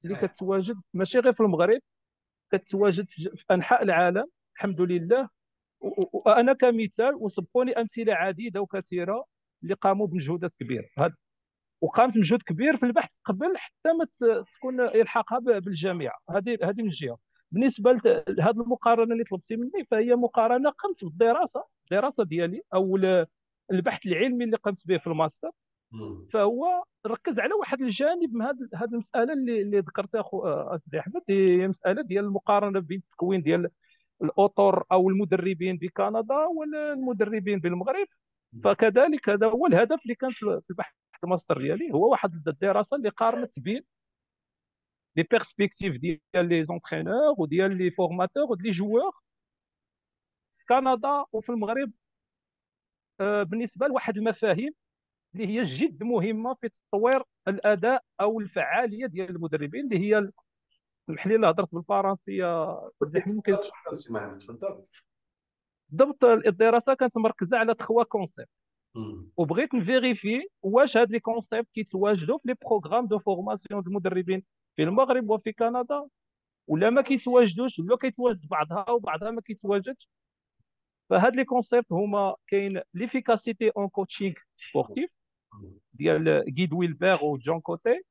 اللي 0.06 0.16
كتواجد 0.28 0.82
ماشي 0.94 1.20
غير 1.20 1.34
في 1.34 1.40
المغرب 1.44 1.80
كتواجد 2.51 3.06
في 3.10 3.46
أنحاء 3.51 3.84
العالم 3.84 4.25
الحمد 4.56 4.82
لله. 4.82 5.30
وأنا 6.13 6.54
كمثال 6.54 7.16
وسبقوني 7.16 7.72
أمثلة 7.72 8.13
عديدة 8.13 8.62
وكثيرة 8.62 9.25
اللي 9.63 9.74
قاموا 9.74 10.08
بمجهودات 10.08 10.54
كبيرة. 10.60 10.86
هذا 10.98 11.16
وقامت 11.82 12.14
بمجهود 12.14 12.42
كبير 12.42 12.78
في 12.78 12.86
البحث 12.86 13.10
قبل 13.26 13.58
حتى 13.58 13.94
ما 13.94 14.08
تكون 14.58 14.80
يلحقها 14.80 15.40
بالجامعة. 15.40 16.20
هذه 16.30 16.58
هذه 16.64 16.82
من 16.82 16.90
جهه 16.90 17.18
بالنسبة 17.52 17.92
لهذه 18.28 18.62
المقارنة 18.62 19.14
اللي 19.14 19.24
طلبتي 19.24 19.56
مني 19.56 19.86
فهي 19.92 20.16
مقارنة 20.16 20.70
قمت 20.70 21.04
بالدراسة. 21.06 21.64
الدراسه 21.92 22.24
ديالي 22.24 22.62
أو 22.74 23.00
البحث 23.72 24.06
العلمي 24.06 24.44
اللي 24.44 24.58
قمت 24.58 24.88
به 24.88 24.98
في 24.98 25.08
الماستر. 25.08 25.52
فهو 26.34 26.84
ركز 27.08 27.40
على 27.40 27.54
واحد 27.54 27.82
الجانب 27.82 28.34
من 28.34 28.42
هذه 28.76 28.90
المسألة 28.94 29.34
اللي 29.34 29.62
اللي 29.62 29.80
ذكرتها 29.80 30.22
أخويا 30.22 30.48
سيدي 30.48 31.00
أحمد. 31.00 31.22
هي 31.30 31.68
مسألة 31.68 32.02
ديال 32.02 32.26
المقارنة 32.26 32.80
بين 32.80 32.98
التكوين 33.00 33.42
ديال 33.42 33.70
الأطر 34.24 34.84
أو 34.92 35.10
المدربين 35.10 35.78
بكندا 35.78 36.36
والمدربين 36.36 37.60
بالمغرب. 37.60 38.08
فكذلك 38.64 39.30
هذا 39.30 39.48
هو 39.48 39.68
الهدف 39.68 40.00
اللي 40.04 40.16
كان 40.16 40.30
في 40.30 40.62
البحث 40.70 40.94
الماستر 41.24 41.58
ديالي 41.62 41.94
هو 41.94 42.12
واحد 42.12 42.48
الدراسه 42.48 42.98
اللي 42.98 43.10
قارنت 43.10 43.60
بين 43.60 43.84
les 45.15 45.24
perspectives 45.24 45.98
ديال 45.98 46.20
les 46.36 46.63
entraîneurs 46.63 47.36
وديال 47.38 47.78
les 47.77 47.91
formateurs 47.91 48.44
وديال 48.44 48.66
les 48.68 48.72
joueurs 48.72 49.12
في 50.58 50.66
كندا 50.70 51.25
وفي 51.32 51.50
المغرب 51.50 51.92
آه، 53.22 53.44
بالنسبة 53.44 53.88
لواحد 53.88 54.18
المفاهيم 54.18 54.74
اللي 55.36 55.48
هي 55.48 55.62
جد 55.62 56.04
مهمة 56.04 56.54
في 56.54 56.70
تطوير 56.70 57.24
الأداء 57.48 58.04
أو 58.22 58.40
الفعالية 58.40 59.06
ديال 59.06 59.30
المدربين 59.30 59.86
اللي 59.86 60.00
هي 60.00 60.32
اسمح 61.10 61.28
لي 61.28 61.48
هضرت 61.50 61.75
بالفرنسيه 61.75 62.46
ممكن 63.28 63.58
بالضبط 65.90 66.24
الدراسة 66.24 66.94
كانت 66.94 67.18
مركزة 67.18 67.58
على 67.58 67.74
trois 67.75 68.03
concepts 68.03 68.50
وبغيت 69.38 69.74
نvérifier 69.74 70.41
واش 70.62 70.98
هاد 70.98 71.12
les 71.12 71.20
concepts 71.20 71.68
كيتواجدوا 71.74 72.38
في 72.38 72.48
les 72.48 72.56
programmes 72.65 73.08
de 73.08 73.20
formation 73.20 73.84
المدربين 73.88 74.43
في 74.75 74.83
المغرب 74.83 75.29
وفي 75.29 75.53
كندا 75.53 76.07
ولا 76.67 76.89
ما 76.89 77.01
كيتواجدوش 77.01 77.79
ولا 77.79 77.98
كيتواجد 77.98 78.48
بعضها 78.48 78.89
وبعضها 78.91 79.31
ما 79.31 79.41
كيتواجدش 79.41 80.10
فهاد 81.10 81.36
les 81.36 81.46
concepts 81.46 81.91
هما 81.91 82.36
كاين 82.48 82.81
l'efficacité 82.94 83.70
en 83.77 83.89
coaching 83.89 84.34
sportif 84.56 85.10
ديال 85.93 86.29
Wade 86.58 86.74
Gilbert 86.74 87.24
و 87.24 87.38
Jean 87.38 87.62
Côté 87.62 88.01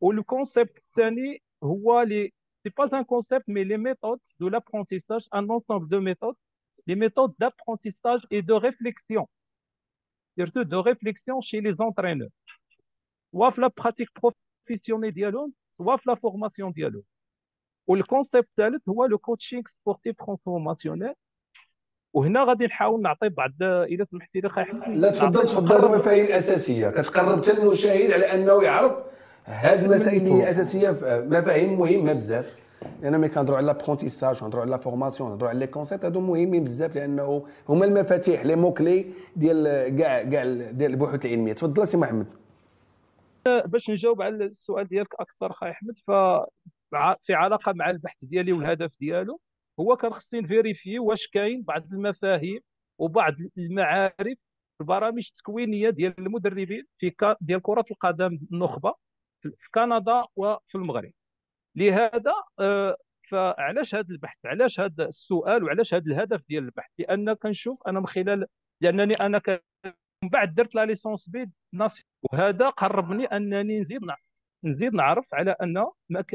وال 0.00 0.17
concept 0.17 0.78
الثاني 0.78 1.42
هو 1.64 2.00
les 2.02 2.32
c'est 2.64 2.70
pas 2.78 2.98
un 2.98 3.04
concept 3.04 3.48
mais 3.48 3.64
les 3.64 3.76
méthodes 3.76 4.20
de 4.40 4.48
l'apprentissage 4.48 5.28
un 5.34 5.50
ensemble 5.50 5.88
de 5.88 6.00
méthodes 6.00 6.34
les 6.86 6.94
méthodes 6.94 7.34
d'apprentissage 7.42 8.22
et 8.30 8.42
de 8.42 8.52
réflexion. 8.54 9.26
Surtout 10.40 10.64
de 10.64 10.76
réflexion 10.76 11.40
chez 11.40 11.60
les 11.60 11.80
entraîneurs. 11.80 12.34
Soit 13.32 13.50
في 13.52 13.60
la 13.60 13.70
pratique 13.70 14.12
professionnelle 14.14 15.12
ديالهم 15.14 15.52
soit 15.82 15.96
في 15.96 16.10
la 16.10 16.16
formation 16.16 16.72
ديالهم 16.74 17.02
وال 17.86 18.00
concept 18.00 18.48
الثالث 18.48 18.88
هو 18.88 19.04
le 19.04 19.18
coaching 19.18 19.62
sportif 19.66 20.16
transformationnel 20.16 21.14
وهنا 22.12 22.44
غادي 22.44 22.66
نحاول 22.66 23.02
نعطي 23.02 23.28
بعض 23.28 23.52
إلى 23.62 24.06
سمحتي 24.10 24.40
لي 24.40 24.48
لا 24.86 25.10
تفضل 25.10 25.42
تفضل 25.42 25.92
المفاهيم 25.92 26.24
الاساسيه 26.24 26.90
كتقرب 26.90 27.44
حتى 27.44 27.62
المشاهد 27.62 28.10
على 28.10 28.34
انه 28.34 28.62
يعرف 28.62 28.92
هذه 29.44 29.84
المسائل 29.84 30.16
اللي 30.16 30.32
هي 30.32 30.50
اساسيه 30.50 30.90
مفاهيم 31.26 31.78
مهمه 31.78 32.12
بزاف 32.12 32.56
لأن 33.02 33.20
ملي 33.20 33.28
كنهضروا 33.28 33.56
على 33.56 33.66
l'apprentissage 33.66 34.40
كنهضروا 34.40 34.62
على 34.62 34.70
la 34.70 34.76
formation 34.76 35.28
كنهضروا 35.28 35.50
على 35.50 35.58
les 35.58 35.66
concepts 35.66 36.04
هادو 36.04 36.20
مهمين 36.20 36.64
بزاف 36.64 36.96
لأنه 36.96 37.46
هما 37.68 37.84
المفاتيح 37.84 38.44
les 38.44 38.56
mots-clés 38.56 39.06
ديال 39.36 39.64
كاع 39.98 40.22
كاع 40.22 40.44
ديال 40.70 40.90
البحوث 40.90 41.26
العلمية. 41.26 41.52
تفضل 41.52 41.86
سي 41.86 41.96
محمد. 41.96 42.26
باش 43.46 43.90
نجاوب 43.90 44.22
على 44.22 44.44
السؤال 44.44 44.88
ديالك 44.88 45.14
أكثر 45.20 45.50
أخي 45.50 45.70
أحمد 45.70 45.98
ف 45.98 46.10
في 47.22 47.34
علاقة 47.34 47.72
مع 47.72 47.90
البحث 47.90 48.16
ديالي 48.22 48.52
والهدف 48.52 48.90
ديالو 49.00 49.40
هو 49.80 49.96
كان 49.96 50.12
خصني 50.12 50.40
ن 50.40 50.46
vérifier 50.46 50.98
واش 50.98 51.28
كاين 51.28 51.62
بعض 51.62 51.84
المفاهيم 51.92 52.60
وبعض 52.98 53.34
المعارف 53.58 54.38
البرامج 54.80 55.28
التكوينية 55.30 55.90
ديال 55.90 56.14
المدربين 56.18 56.86
في 56.98 57.12
ديال 57.40 57.62
كرة 57.62 57.84
القدم 57.90 58.38
النخبة 58.52 58.94
في 59.40 59.68
كندا 59.74 60.24
وفي 60.36 60.74
المغرب. 60.74 61.12
لهذا 61.76 62.34
آه، 62.60 62.96
فعلاش 63.30 63.94
هذا 63.94 64.08
البحث؟ 64.10 64.46
علاش 64.46 64.80
هذا 64.80 65.04
السؤال 65.08 65.64
وعلاش 65.64 65.94
هذا 65.94 66.04
الهدف 66.06 66.42
ديال 66.48 66.64
البحث؟ 66.64 66.90
لأن 66.98 67.32
كنشوف 67.32 67.78
أنا 67.88 68.00
من 68.00 68.06
خلال 68.06 68.46
لأنني 68.80 69.14
أنا 69.14 69.42
من 70.22 70.28
بعد 70.28 70.54
درت 70.54 70.74
la 70.74 70.86
licence 70.86 71.28
B 71.28 71.50
وهذا 72.22 72.68
قربني 72.68 73.24
أنني 73.24 73.80
نزيد 73.80 74.00
نزيد 74.64 74.94
نعرف 74.94 75.34
على 75.34 75.50
أن 75.62 75.76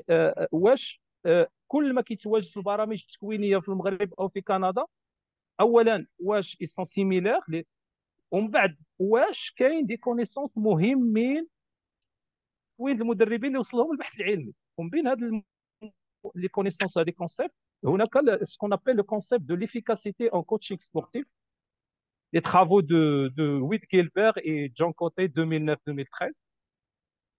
آه، 0.09 0.47
واش 0.51 1.01
آه، 1.25 1.47
كل 1.67 1.93
ما 1.93 2.01
كيتواجد 2.01 2.45
في 2.47 2.57
البرامج 2.57 3.01
التكوينية 3.09 3.57
في 3.57 3.69
المغرب 3.69 4.13
أو 4.19 4.29
في 4.29 4.41
كندا 4.41 4.85
اولا 5.59 6.07
واش 6.19 6.57
sont 6.63 6.85
similaires 6.85 7.41
ومن 8.31 8.51
بعد 8.51 8.77
واش 8.99 9.53
كاين 9.57 9.85
des 9.85 9.97
connaissances 9.97 10.51
مهمين 10.57 11.47
وين 12.77 13.01
المدربين 13.01 13.45
اللي 13.47 13.59
وصلهم 13.59 13.91
البحث 13.91 14.19
العلمي. 14.19 14.53
ومن 14.77 14.89
بين 14.89 15.07
هاد 15.07 15.19
les 16.35 16.47
connaissances 16.47 16.97
هادي 16.97 17.11
concepts 17.11 17.53
هناك 17.85 18.09
ce 18.43 18.52
qu'on 18.52 18.73
appelle 18.73 18.95
le 18.95 19.03
concept 19.03 19.41
de 19.43 19.55
l'efficacité 19.55 20.27
en 20.27 20.41
coaching 20.41 20.79
sportif 20.79 21.25
les 22.35 22.41
travaux 22.41 22.81
de, 22.81 23.31
de 23.37 23.45
Witt 23.69 23.83
Gilbert 23.91 24.33
et 24.43 24.71
John 24.75 24.91
Cote 24.93 25.19
2009-2013 25.19 26.31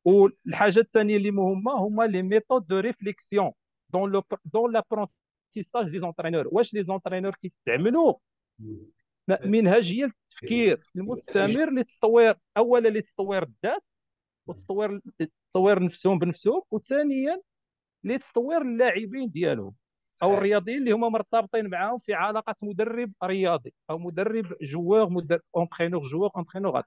والحاجة 0.05 0.79
الثانية 0.81 1.17
اللي 1.17 1.31
مهمه 1.31 1.73
هما 1.73 2.05
les 2.05 2.23
méthodes 2.23 2.67
de 2.67 2.79
réflexion 2.79 3.53
dans 3.93 4.11
le 4.13 4.23
dans 4.45 4.73
l'apprentissage 4.73 5.91
des 5.91 5.99
entraîneurs 5.99 6.49
واش 6.53 6.75
les 6.75 6.85
entraîneurs 6.85 7.35
كيستعملوا 7.35 8.15
منهجيه 9.45 10.05
التفكير 10.05 10.81
المستمر 10.97 11.71
للتطوير 11.71 12.37
اولا 12.57 12.89
لتطوير 12.89 13.43
الذات 13.43 13.83
وتطوير 14.47 15.01
تطوير 15.53 15.83
نفسهم 15.85 16.19
بنفسهم 16.19 16.63
وثانيا 16.71 17.41
لتطوير 18.05 18.63
اللاعبين 18.63 19.31
ديالهم 19.31 19.75
أو 20.23 20.35
الرياضيين 20.35 20.79
اللي 20.79 20.93
هما 20.93 21.09
مرتبطين 21.09 21.71
معاهم 21.71 21.99
في 21.99 22.15
علاقة 22.15 22.55
مدرب 22.63 23.13
رياضي 23.25 23.75
أو 23.91 23.99
مدرب 23.99 24.55
joueur 24.63 25.09
مدرب 25.11 25.41
entraîneur 25.57 26.03
joueur 26.03 26.31
entraîneur 26.37 26.83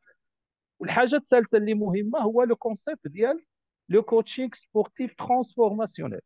والحاجة 0.80 1.16
الثالثة 1.16 1.58
اللي 1.58 1.74
مهمة 1.74 2.20
هو 2.20 2.44
le 2.43 2.55
concept 2.55 3.08
ديال 3.08 3.44
le 3.89 4.01
coaching 4.03 4.50
sportif 4.53 5.15
transformationnel 5.15 6.19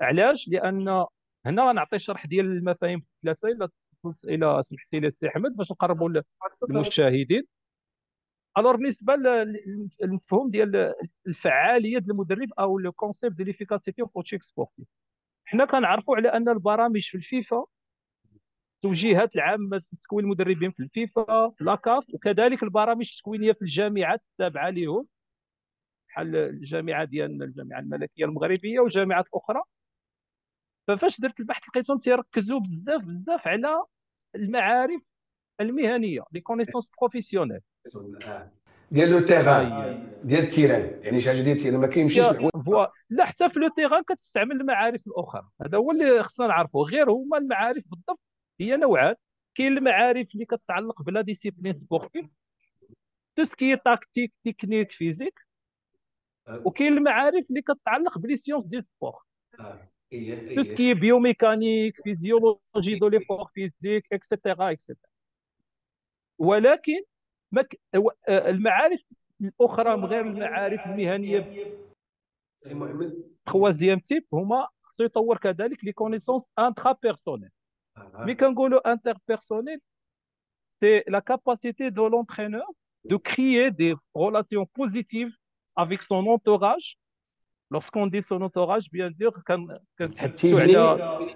علاش؟ 0.00 0.48
لأن 0.48 0.88
هنا 1.46 1.68
غنعطي 1.68 1.98
شرح 1.98 2.26
ديال 2.26 2.46
المفاهيم 2.46 3.04
الثلاثة 3.24 3.48
إلى 3.48 3.68
إلى 4.24 4.64
سمحتي 4.70 5.00
لي 5.00 5.10
سي 5.10 5.28
أحمد 5.28 5.56
باش 5.56 5.70
نقربوا 5.70 6.22
للمشاهدين. 6.68 7.42
alors 8.58 8.76
بالنسبة 8.76 9.14
للمفهوم 10.02 10.50
ديال 10.50 10.94
الفعالية 11.26 11.98
ديال 11.98 12.10
المدرب 12.10 12.48
أو 12.58 12.78
le 12.78 12.92
concept 12.92 13.36
ديال 13.36 13.46
l'efficacité 13.48 14.02
coaching 14.02 14.42
sportif 14.42 14.86
حنا 15.44 15.64
كنعرفوا 15.64 16.16
على 16.16 16.28
أن 16.28 16.48
البرامج 16.48 17.08
في 17.10 17.14
الفيفا 17.16 17.64
التوجيهات 18.76 19.34
العامه 19.34 19.82
لتكوين 19.92 20.24
المدربين 20.24 20.70
في 20.70 20.80
الفيفا 20.80 21.50
في 21.50 21.64
la 21.64 21.80
CAF 21.80 22.04
وكذلك 22.14 22.62
البرامج 22.62 23.10
التكوينية 23.12 23.52
في 23.52 23.62
الجامعات 23.62 24.22
التابعه 24.32 24.70
لهم 24.70 25.06
بحال 26.08 26.36
الجامعة 26.36 27.04
ديالنا 27.04 27.44
الجامعة 27.44 27.80
الملكية 27.80 28.24
المغربية 28.24 28.80
وجامعات 28.80 29.24
أخرى. 29.34 29.62
ففاش 30.88 31.20
درت 31.20 31.40
البحث 31.40 31.62
لقيتهم 31.68 31.98
تيركزوا 31.98 32.60
بزاف 32.60 33.02
بزاف 33.04 33.48
على 33.48 33.84
المعارف 34.34 35.02
المهنية 35.60 36.20
les 36.32 36.40
connaissances 36.40 36.90
professionnelles 37.00 37.60
ديال 38.90 39.10
le 39.10 39.20
terrain 39.20 40.08
ديال 40.24 40.42
ال 40.42 40.48
terrain. 40.48 41.00
يعني 41.02 41.20
شي 41.20 41.28
حاجة 41.28 41.40
ديال 41.42 41.56
ال 41.56 41.59
terrain 41.59 41.80
ما 41.80 41.86
كيمشيش 41.86 42.24
الحوايج 42.24 42.88
لا 43.10 43.24
حتى 43.24 43.50
في 43.50 43.58
le 43.58 43.68
terrain 43.68 44.02
كتستعمل 44.02 44.60
المعارف 44.60 45.06
الأخرى. 45.06 45.48
هذا 45.62 45.78
هو 45.78 45.90
اللي 45.90 46.22
خصنا 46.22 46.46
نعرفه 46.46 46.78
غير 46.78 47.10
هما 47.10 47.38
المعارف 47.38 47.84
بالضبط 47.86 48.20
هي 48.60 48.76
نوعات 48.76 49.20
كاين 49.54 49.78
المعارف 49.78 50.28
اللي 50.34 50.44
كتعلق 50.44 51.02
ب 51.02 51.08
la 51.08 51.20
discipline 51.20 51.74
sportive 51.74 52.26
tout 53.36 53.44
ce 53.44 53.57
qui 53.57 53.76
est 53.76 53.91
tactique 53.91 54.32
technique 54.44 54.92
physique 54.92 55.40
وكاين 56.48 56.92
المعارف 56.92 57.46
اللي 57.50 57.62
كتعلق 57.62 58.18
ب 58.18 58.22
les 58.22 58.36
sciences 58.36 58.64
ديال 58.64 58.84
سبور 58.84 59.22
تو 60.54 60.62
سكي 60.62 60.94
بيوميكانيك 60.94 62.00
فيزيولوجي 62.02 62.98
دو 63.00 63.08
ليفور 63.08 63.50
فيزيك 63.54 64.06
اكسيتيرا 64.12 64.70
اكسيتيرا 64.70 65.10
ولكن 66.38 67.02
مك... 67.54 67.80
المعارف 68.28 69.00
الأخرى 69.40 69.94
غير 69.94 70.20
المعارف 70.20 70.86
المهنية. 70.86 71.74
سي 72.58 72.74
محمد 72.74 73.24
troisième 73.46 73.98
type 73.98 74.24
هما 74.32 74.68
خصو 74.82 75.04
يطور 75.04 75.38
كذلك 75.38 75.84
les 75.84 75.92
connaissances 75.92 76.42
intrapersonnelles 76.58 77.50
mais 78.14 78.34
كنقولوا 78.34 78.92
interpersonnelles 78.92 79.80
c'est 80.80 81.04
la 81.08 81.18
capacité 81.18 81.90
de 81.90 82.06
l'entraîneur 82.08 82.74
de 83.12 83.16
créer 83.16 83.70
des 83.70 83.94
relations 84.24 84.66
positives 84.78 85.34
avec 85.82 86.00
son 86.02 86.22
entourage. 86.36 86.88
Lorsqu'on 87.70 88.06
dit 88.06 88.22
son 88.30 88.40
entourage, 88.48 88.86
bien 88.90 89.10
sûr, 89.20 89.42
كنتحدثوا 89.98 90.60
على 90.60 91.34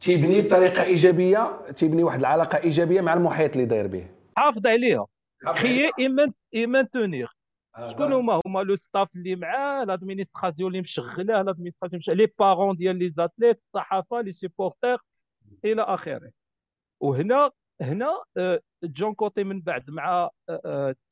تيبني؟ 0.00 0.42
بطريقة 0.42 0.82
إيجابية؟ 0.82 1.70
تيبني 1.76 2.02
واحد 2.02 2.18
العلاقة 2.18 2.58
إيجابية 2.58 3.00
مع 3.00 3.14
المحيط 3.14 3.52
اللي 3.52 3.66
داير 3.66 3.86
به. 3.86 4.06
حافظ 4.36 4.66
عليها. 4.66 5.06
créer 5.42 5.90
et 6.54 6.66
maintenir 6.66 7.28
شكون 7.90 8.12
هما؟ 8.12 8.40
هما 8.46 8.60
le 8.60 8.76
staff 8.76 9.08
اللي 9.16 9.36
معاه 9.36 9.84
l'administration 9.84 10.68
اللي 10.68 10.80
مشغله 10.80 11.42
l'administration 11.42 12.02
les 12.08 12.26
parents 12.38 12.76
ديال 12.76 12.96
les 12.96 13.10
athlètes 13.10 13.62
الصحافة 13.66 14.20
les 14.20 14.32
supporters 14.32 14.98
إلى 15.64 15.82
آخره. 15.82 16.30
وهنا 17.00 17.50
هنا 17.80 18.22
جون 18.82 19.14
كوتي 19.14 19.44
من 19.44 19.60
بعد 19.60 19.90
مع 19.90 20.30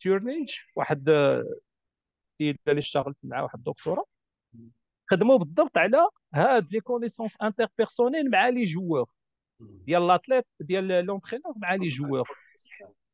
تيرنينج 0.01 0.53
واحد 0.77 1.09
السيد 1.09 2.59
اللي 2.69 2.79
اشتغلت 2.79 3.17
معاه 3.23 3.43
واحد 3.43 3.59
الدكتوره 3.59 4.05
خدموا 5.11 5.37
بالضبط 5.39 5.79
على 5.79 6.09
هاد 6.35 6.73
les 6.73 6.81
connaissances 6.81 7.37
interpersonnelles 7.43 8.31
مع 8.31 8.49
les 8.49 8.65
joueurs 8.65 9.09
ديال 9.61 10.07
l'athlète 10.07 10.47
ديال 10.61 10.89
l'entraîneur 10.89 11.55
مع 11.57 11.75
les 11.75 11.89
joueurs 11.89 12.29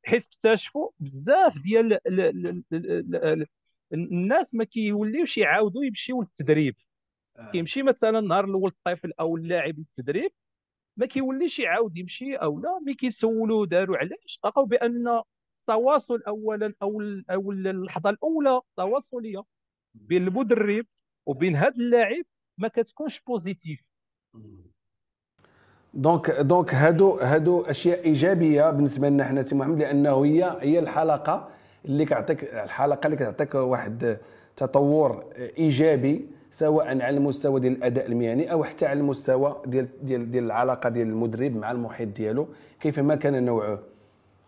حيت 0.05 0.25
اكتشفوا 0.27 0.91
بزاف 1.01 1.59
ديال 1.59 1.99
الناس 3.93 4.55
ما 4.55 4.65
كيوليوش 4.65 5.39
يعاودوا 5.39 5.85
يمشيو 5.85 6.23
للتدريب. 6.23 6.77
كيمشي 7.53 7.83
مثلا 7.83 8.19
النهار 8.19 8.45
الأول 8.45 8.71
الطفل 8.87 9.13
أو 9.21 9.37
اللاعب 9.37 9.79
للتدريب 9.79 10.31
ما 10.97 11.07
كيوليش 11.07 11.59
يعاود 11.59 11.97
يمشي 11.97 12.37
أو 12.37 12.61
لا 12.61 12.79
ملي 12.79 12.95
كيسولوا 12.95 13.67
داروا 13.67 13.97
علاش 13.97 14.41
لقاو 14.45 14.65
بأن 14.65 15.23
التواصل 15.61 16.23
اولا 16.23 16.75
أو 16.83 17.03
أو 17.31 17.53
اللحظة 17.53 18.11
الأولى 18.11 18.57
التواصليه 18.71 19.43
بين 19.95 20.27
المدرب 20.29 20.87
وبين 21.27 21.57
هذا 21.57 21.75
اللاعب 21.77 22.25
ما 22.59 22.69
كتكونش 22.69 23.21
positive 23.21 23.81
donc 25.95 26.31
donc 26.31 26.75
هادو 26.75 27.17
هادو 27.17 27.61
أشياء 27.63 28.05
إيجابية 28.05 28.71
بالنسبة 28.71 29.09
لنا 29.09 29.25
حنا 29.25 29.43
سي 29.43 29.55
محمد 29.55 29.79
لأنه 29.79 30.25
هي 30.25 30.57
هي 30.61 30.79
الحلقة 30.79 31.49
اللي 31.85 32.05
كتعطيك 32.05 32.45
الحلقة 32.55 33.07
اللي 33.07 33.17
كتعطيك 33.17 33.55
واحد 33.55 34.19
تطور 34.57 35.25
إيجابي 35.59 36.27
سواء 36.51 36.87
على 36.87 37.09
المستوى 37.17 37.61
ديال 37.61 37.73
الأداء 37.73 38.07
المهني 38.07 38.53
أو 38.53 38.65
حتى 38.65 38.87
على 38.87 39.01
المستوى 39.01 39.63
ديال 39.67 39.89
ديال 40.03 40.31
ديال 40.31 40.45
العلاقة 40.45 40.89
ديال 40.89 41.09
المدرب 41.09 41.57
مع 41.57 41.71
المحيط 41.71 42.09
ديالو. 42.09 42.49
كيفما 42.81 43.15
كان 43.15 43.45
نوعه 43.45 43.79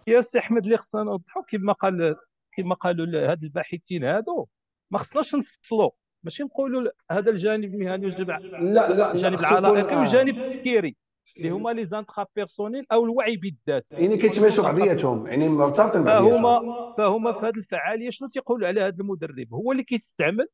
يا 0.07 0.21
سي 0.21 0.39
أحمد 0.39 0.65
اللي 0.65 0.77
خصنا 0.77 1.03
نوضحوا 1.03 1.43
كما 1.49 1.73
قال 1.73 2.17
كما 2.57 2.75
قالوا 2.75 3.31
هاد 3.31 3.43
الباحثين 3.43 4.05
هادو 4.05 4.47
ما 4.91 4.99
خصناش 4.99 5.35
نفصلوا 5.35 5.91
ماشي 6.25 6.43
نقولوا 6.43 6.91
هذا 7.11 7.31
الجانب 7.31 7.75
المهني 7.75 8.07
والجانب 8.07 8.31
لا 8.31 8.93
لا 8.93 9.13
الجانب 9.13 9.41
العلاقي 9.41 9.97
والجانب 9.97 10.39
التفكيري 10.39 10.97
اللي 11.37 11.51
هما 11.51 11.71
les 11.71 11.85
intrapersonnelles 11.85 12.87
أو 12.93 13.05
الوعي 13.05 13.37
بالذات 13.37 13.87
يعني 13.91 14.17
كيتماشوا 14.17 14.65
بعضياتهم 14.65 15.27
يعني 15.27 15.49
مرتبطين 15.49 16.05
بعضياتهم. 16.05 16.43
فهما 16.43 16.95
فهما 16.97 17.33
في 17.33 17.47
هذه 17.47 17.57
الفعاليه 17.57 18.11
شنو 18.11 18.29
تيقولوا 18.29 18.69
على 18.69 18.81
هذا 18.81 18.97
المدرب؟ 19.01 19.55
هو 19.55 19.73
اللي 19.73 19.85
كيستعمل؟ 19.85 20.49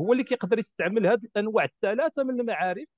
هو 0.00 0.12
اللي 0.12 0.24
كيقدر 0.24 0.58
يستعمل 0.58 1.06
هذه 1.06 1.24
الأنواع 1.24 1.64
الثلاثة 1.64 2.22
من 2.22 2.40
المعارف؟ 2.40 2.88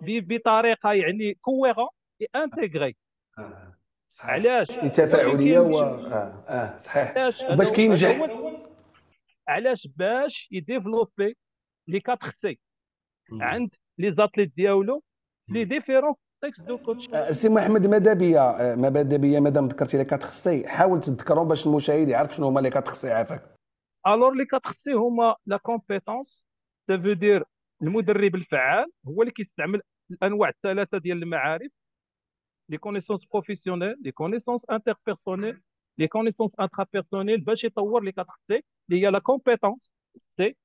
بطريقة 0.00 0.92
يعني 0.92 1.34
cohérente 1.34 1.90
intégrée 2.36 2.96
آه. 3.38 3.76
صحيح. 4.10 4.30
علاش؟ 4.30 4.68
تفاعليه 4.68 5.58
و 5.58 5.80
آه. 5.80 6.44
آه. 6.48 6.76
صحيح. 6.76 7.12
باش 7.54 7.70
كينجح. 7.70 8.28
علاش 9.48 9.88
باش 9.96 10.48
ي 10.50 10.58
développer 10.58 11.36
les 11.88 12.00
quatre 12.00 12.30
C؟ 12.30 12.58
عند 13.32 13.74
les 13.98 14.12
athlètes 14.12 14.56
ديالو 14.56 15.02
les 15.48 15.64
différents 15.64 16.14
contextes 16.42 16.62
de 16.62 16.78
coach 16.78 17.08
سي 17.30 17.48
محمد 17.48 17.86
ماذا 17.86 18.12
بيا؟ 18.12 19.16
بيا؟ 19.16 19.40
مادام 19.40 19.66
ذكرتي 19.68 19.96
les 19.98 20.04
quatre 20.04 20.26
C؟ 20.26 20.68
حاول 20.68 21.00
تذكرهم 21.00 21.48
باش 21.48 21.66
المشاهد 21.66 22.08
يعرف 22.08 22.34
شنو 22.34 22.46
هما 22.46 22.60
les 22.60 22.70
quatre 22.70 22.92
C 22.92 23.10
عافاك. 23.10 23.56
alors 24.06 24.34
les 24.34 24.44
quatre 24.44 24.70
C 24.70 24.92
هما 24.92 25.36
la 25.46 25.56
compétence 25.56 26.46
ça 26.88 26.96
veut 26.96 27.12
dire 27.12 27.44
المدرب 27.82 28.34
الفعال 28.34 28.90
هو 29.06 29.22
اللي 29.22 29.32
كيستعمل 29.32 29.80
الأنواع 30.10 30.48
الثلاثة 30.48 30.98
ديال 30.98 31.22
المعارف. 31.22 31.70
les 32.70 32.78
connaissances 32.78 33.24
professionnelles 33.32 33.96
les 34.00 34.12
connaissances 34.12 34.64
interpersonnelles 34.70 35.62
les 35.98 36.08
connaissances 36.08 36.50
intrapersonnelles 36.60 37.40
باش 37.40 37.64
يطور 37.64 38.02
les 38.02 38.12
quatre 38.12 38.34
C. 38.48 38.62
اللي 38.90 39.02
هي 39.02 39.10
la 39.10 39.18
compétence 39.18 39.90
C. 40.36 40.56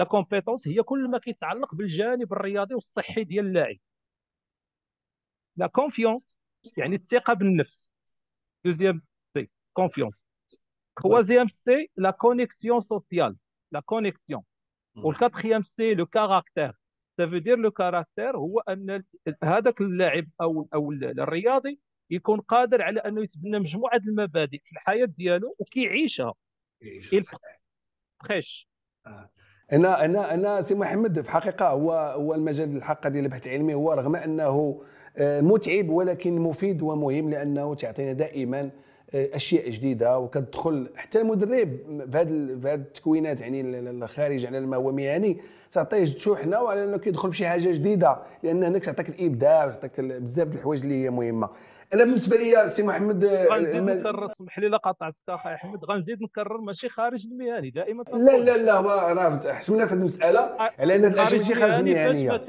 la 0.00 0.06
compétence 0.06 0.68
هي 0.68 0.82
كل 0.82 1.10
ما 1.10 1.18
كيتعلق 1.18 1.74
بالجانب 1.74 2.32
الرياضي 2.32 2.74
والصحي 2.74 3.24
ديال 3.24 3.46
اللاعب. 3.46 3.76
la 5.56 5.66
confiance 5.66 6.36
يعني 6.76 6.94
الثقة 6.94 7.34
بالنفس. 7.34 7.82
deuxième 8.64 9.02
C 9.34 9.50
confiance 9.72 10.24
troisième 11.00 11.48
C 11.64 11.90
la 11.96 12.10
connexion 12.10 12.80
sociale 12.80 13.36
la 13.72 13.80
connexion 13.80 14.42
وال 14.96 15.08
quatrième 15.08 15.62
C 15.62 15.94
le 15.94 16.06
caractère 16.06 16.72
ça 17.20 17.26
veut 17.26 17.42
dire 17.44 17.58
le 17.58 17.70
caractère 17.70 18.36
هو 18.36 18.60
ان 18.60 19.04
هذاك 19.42 19.80
اللاعب 19.80 20.26
أو 20.40 20.68
أو 20.74 20.92
الرياضي 20.92 21.80
يكون 22.10 22.40
قادر 22.40 22.82
على 22.82 23.00
أنه 23.00 23.22
يتبنى 23.22 23.58
مجموعة 23.58 24.00
المبادئ 24.08 24.58
في 24.64 24.72
الحياة 24.72 25.04
ديالو 25.04 25.56
وكيعيشها. 25.58 26.34
بريش 28.24 28.70
أنا 29.72 30.04
أنا 30.04 30.34
أنا 30.34 30.60
سي 30.60 30.74
محمد 30.74 31.20
في 31.20 31.30
حقيقة 31.30 31.68
هو 31.68 31.92
هو 31.92 32.34
المجال 32.34 32.76
الحق 32.76 33.08
ديال 33.08 33.24
البحث 33.24 33.46
العلمي 33.46 33.74
هو 33.74 33.92
رغم 33.92 34.16
أنه 34.16 34.80
متعب 35.20 35.88
ولكن 35.90 36.38
مفيد 36.40 36.82
ومهم 36.82 37.30
لأنه 37.30 37.74
تعطينا 37.74 38.12
دائما 38.12 38.70
أشياء 39.14 39.70
جديدة 39.70 40.18
وكتدخل 40.18 40.88
حتى 40.96 41.20
المدرب 41.20 41.68
في 42.10 42.18
هذه 42.18 42.58
في 42.62 42.68
هذه 42.68 42.74
التكوينات 42.74 43.40
يعني 43.40 43.60
الخارج 43.90 44.46
على 44.46 44.60
ما 44.60 44.76
هو 44.76 44.92
مهني 44.92 45.36
تعطيه 45.70 46.04
شحنه 46.04 46.62
وعلى 46.62 46.84
أنه 46.84 46.96
كيدخل 46.96 47.28
بشي 47.28 47.46
حاجة 47.46 47.70
جديدة 47.70 48.16
لأن 48.42 48.64
هناك 48.64 48.84
تعطيك 48.84 49.08
الإبداع 49.08 49.68
تعطيك 49.68 50.00
بزاف 50.00 50.48
د 50.48 50.54
الحوايج 50.54 50.82
اللي 50.82 51.04
هي 51.04 51.10
مهمة. 51.10 51.48
أنا 51.94 52.04
بالنسبة 52.04 52.36
لي 52.36 52.68
سي 52.68 52.82
محمد 52.82 53.24
غنزيد 53.24 53.82
نكرر 53.82 54.32
اسمح 54.32 54.58
لي 54.58 54.68
لا 54.68 54.76
قطعتك 54.76 55.20
أخي 55.28 55.54
أحمد. 55.54 55.84
غنزيد 55.84 56.22
نكرر 56.22 56.60
ماشي 56.60 56.88
خارج 56.88 57.26
المهني 57.26 57.70
دائما 57.70 58.02
لا 58.02 58.36
لا 58.38 58.56
لا 58.56 58.80
راه 58.80 59.52
حسمنا 59.52 59.86
في 59.86 59.92
المسألة 59.92 60.40
على 60.78 60.96
أن 60.96 61.04
الاشياء 61.04 61.40
ماشي 61.40 61.54
خارج 61.54 61.72
المهنيه 61.72 62.40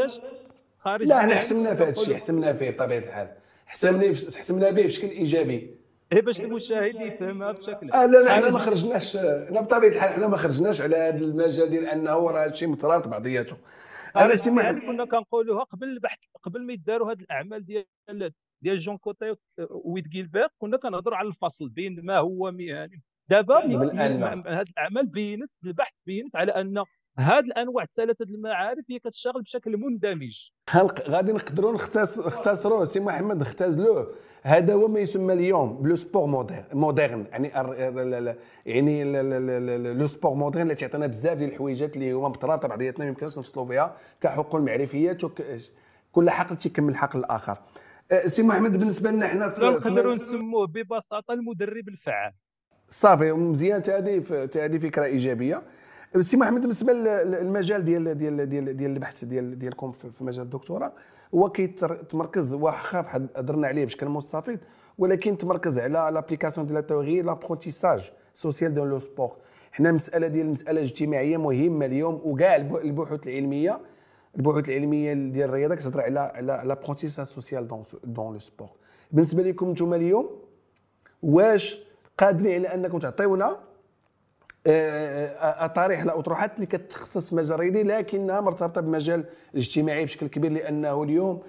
خارج 0.80 1.08
لا 1.08 1.18
إحنا 1.18 1.36
حسمنا 1.36 1.76
في 1.76 1.84
هذا 1.84 1.90
الشيء 1.90 2.16
حسمنا 2.16 2.54
فيه 2.54 2.70
بطبيعه 2.70 3.00
الحال. 3.00 3.32
حسمنا 3.66 4.08
حسمنا 4.14 4.72
به 4.72 4.84
بشكل 4.84 5.08
إيجابي. 5.08 5.76
إيه 6.12 6.22
باش 6.22 6.42
المشاهد 6.42 6.96
يفهمها 6.96 7.52
بشكل. 7.52 7.92
آه 7.92 8.06
لا 8.06 8.18
لا 8.18 8.34
حنا 8.34 8.50
ما 8.50 8.60
خرجناش 8.60 9.18
أنا 9.18 9.62
بطبيعة 9.62 9.90
الحال 9.90 10.10
حنا 10.10 10.28
ما 10.28 10.38
خرجناش 10.38 10.82
على 10.82 10.98
هذا 10.98 11.18
المجال 11.18 11.70
ديال 11.70 11.86
أنه 11.86 12.30
راه 12.32 12.44
هادشي 12.44 12.68
مترابط 12.68 13.08
بعضياته. 13.08 13.58
أنا 14.16 14.36
سمعت 14.36 14.76
كنا 14.76 15.06
كنقولوها 15.06 15.64
قبل 15.64 15.88
البحث 15.88 16.20
قبل 16.44 16.66
ما 16.66 16.74
يداروا 16.74 17.12
هذه 17.12 17.20
الأعمال 17.20 17.66
ديال 17.66 17.86
ديال 18.62 18.78
Jean 18.78 18.98
Côté 18.98 19.36
Wade 19.70 20.08
Gilbert 20.08 20.48
كنا 20.58 20.78
كنهضروا 20.78 21.18
على 21.18 21.28
الفصل 21.28 21.70
بين 21.70 22.06
ما 22.06 22.18
هو 22.18 22.52
مهني. 22.52 23.02
دابا 23.30 23.58
هذه 23.58 24.66
الأعمال 24.70 25.06
بينت 25.06 25.52
البحث 25.66 25.94
بينت 26.06 26.36
على 26.36 26.52
أن 26.52 26.84
هذه 27.18 27.40
الأنواع 27.40 27.84
الثلاثه 27.84 28.26
المعارف 28.26 28.86
هي 28.90 29.00
كتشتغل 29.00 29.42
بشكل 29.42 29.78
مندمج. 29.78 30.50
غادي 31.10 31.34
نقدروا 31.34 31.74
نختصروه 31.74 32.86
سي 32.86 33.00
محمد 33.00 33.42
نختزلوه 33.42 34.14
هذا 34.44 34.74
هو 34.74 34.88
ما 34.88 35.00
يسمى 35.00 35.34
اليوم 35.34 35.88
le 35.88 35.96
sport 35.96 36.28
moderne. 36.74 37.26
يعني 37.32 37.48
يعني 38.66 39.04
le 39.94 40.08
sport 40.08 40.34
moderne 40.34 40.62
اللي 40.62 40.76
تعطينا 40.76 41.08
بزاف 41.08 41.38
ديال 41.38 41.50
الحويجات 41.50 41.96
اللي 41.96 42.12
هما 42.12 42.30
مترابطه 42.30 42.68
بعضياتنا 42.68 43.06
ما 43.06 43.10
يمكنش 43.10 43.38
نفصلوا 43.38 43.66
فيها. 43.66 43.98
كحقول 44.22 44.62
معرفيات 44.62 45.22
كل 46.12 46.30
حقل 46.30 46.58
تيكمل 46.58 46.90
الحقل 46.90 47.20
الآخر. 47.20 47.58
سي 48.26 48.44
محمد 48.44 48.72
بالنسبة 48.72 49.12
لنا 49.12 49.28
حنا 49.28 49.46
نقدروا 49.48 50.16
نسموه 50.16 50.68
ببساطه 50.68 51.34
المدرب 51.34 51.88
الفعال. 51.88 52.34
صافي 52.90 53.32
مزيان 53.32 53.82
هذه 53.90 54.24
هذه 54.56 54.78
فكرة 54.78 55.04
إيجابية. 55.06 55.62
سي 56.20 56.38
محمد 56.38 56.62
بالنسبة 56.62 56.94
للمجال 56.94 57.84
ديال 57.84 58.18
ديال 58.18 58.50
ديال 58.50 58.78
ديال 58.78 58.92
البحث 58.92 59.26
ديال 59.26 59.60
ديالكم 59.60 59.92
في 59.92 60.24
مجال 60.24 60.46
الدكتوراه 60.46 60.94
هو 61.36 61.50
كيتمركز 61.50 62.54
واخا 62.54 63.30
هضرنا 63.36 63.68
عليه 63.68 63.86
بشكل 63.86 64.10
مستفيض 64.10 64.60
ولكن 64.98 65.38
تمركز 65.38 65.80
على 65.80 66.10
l'application 66.14 66.68
ديال 66.68 66.78
ال 66.78 66.83
théorie 66.83 67.22
l'apprentissage 67.22 68.12
social 68.34 68.74
dans 68.74 68.90
le 68.90 69.00
sport 69.00 69.38
حنا 69.72 69.90
المساله 69.90 70.28
ديال 70.28 70.46
المساله 70.46 70.72
الاجتماعيه 70.72 71.38
مهمة 71.38 71.86
اليوم 71.86 72.22
وكاع 72.24 72.56
البحوث 72.56 73.28
العلمية 73.28 73.80
البحوث 74.36 74.70
العلمية 74.70 75.14
ديال 75.14 75.50
الرياضة 75.50 75.76
كتهضر 75.76 76.02
على 76.02 76.20
على 76.20 76.62
l'apprentissage 76.66 77.26
social 77.26 77.68
dans 77.68 77.84
dans 78.04 78.34
le 78.34 78.40
sport 78.40 78.70
بالنسبة 79.12 79.44
لكم 79.44 79.70
أنتم 79.70 79.94
اليوم 79.94 80.30
واش 81.24 81.80
قادرين 82.18 82.66
على 82.66 82.74
أنكم 82.74 83.00
تعطيونا 83.00 83.58
اطارح 84.68 85.98
آه، 85.98 86.02
آه، 86.02 86.04
الاطروحات 86.04 86.56
اللي 86.56 86.66
كتخصص 86.66 87.34
مجال 87.34 87.56
الرياضي 87.56 87.84
لكنها 87.84 88.42
مرتبطة 88.42 88.82
بالمجال 88.82 89.26
الاجتماعي 89.54 90.06
بشكل 90.06 90.28
كبير 90.28 90.52
لأنه 90.52 91.04
اليوم 91.04 91.42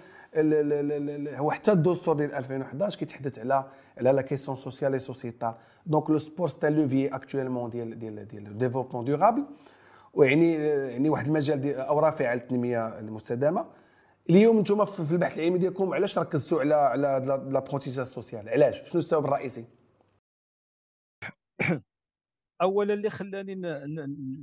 هو 1.36 1.50
حتى 1.50 1.72
الدستور 1.72 2.14
ديال 2.14 2.34
2011 2.34 2.98
كيتحدث 2.98 3.38
على 3.38 3.64
على 3.98 4.12
la 4.12 4.22
question 4.22 4.56
sociale 4.56 4.92
et 4.92 4.98
sociétale 4.98 5.54
donc 5.86 6.10
le 6.10 6.18
sport 6.18 6.48
c'est 6.48 6.68
un 6.68 6.72
levier 6.76 7.14
actuellement 7.14 7.70
ديال 7.70 7.98
ديال 7.98 8.28
ديال 8.28 8.46
ال 8.46 8.50
développement 8.50 9.04
durable 9.04 9.44
ويعني 10.12 10.54
يعني 10.54 11.08
واحد 11.08 11.26
المجال 11.26 11.60
ديال 11.60 11.76
أو 11.76 11.98
رافع 11.98 12.28
على 12.28 12.40
التنمية 12.40 12.98
المستدامة. 12.98 13.70
اليوم 14.30 14.58
أنتم 14.58 14.84
في 14.84 15.12
البحث 15.12 15.38
العلمي 15.38 15.58
ديالكم 15.58 15.94
علاش 15.94 16.18
ركزتوا 16.18 16.60
على 16.60 16.74
على 16.74 17.24
l'apprentissage 17.52 18.06
social 18.06 18.48
علاش؟ 18.48 18.90
شنو 18.90 18.98
السبب 18.98 19.24
الرئيسي؟ 19.24 19.66
اولا 22.62 22.94
اللي 22.94 23.10
خلاني 23.10 23.54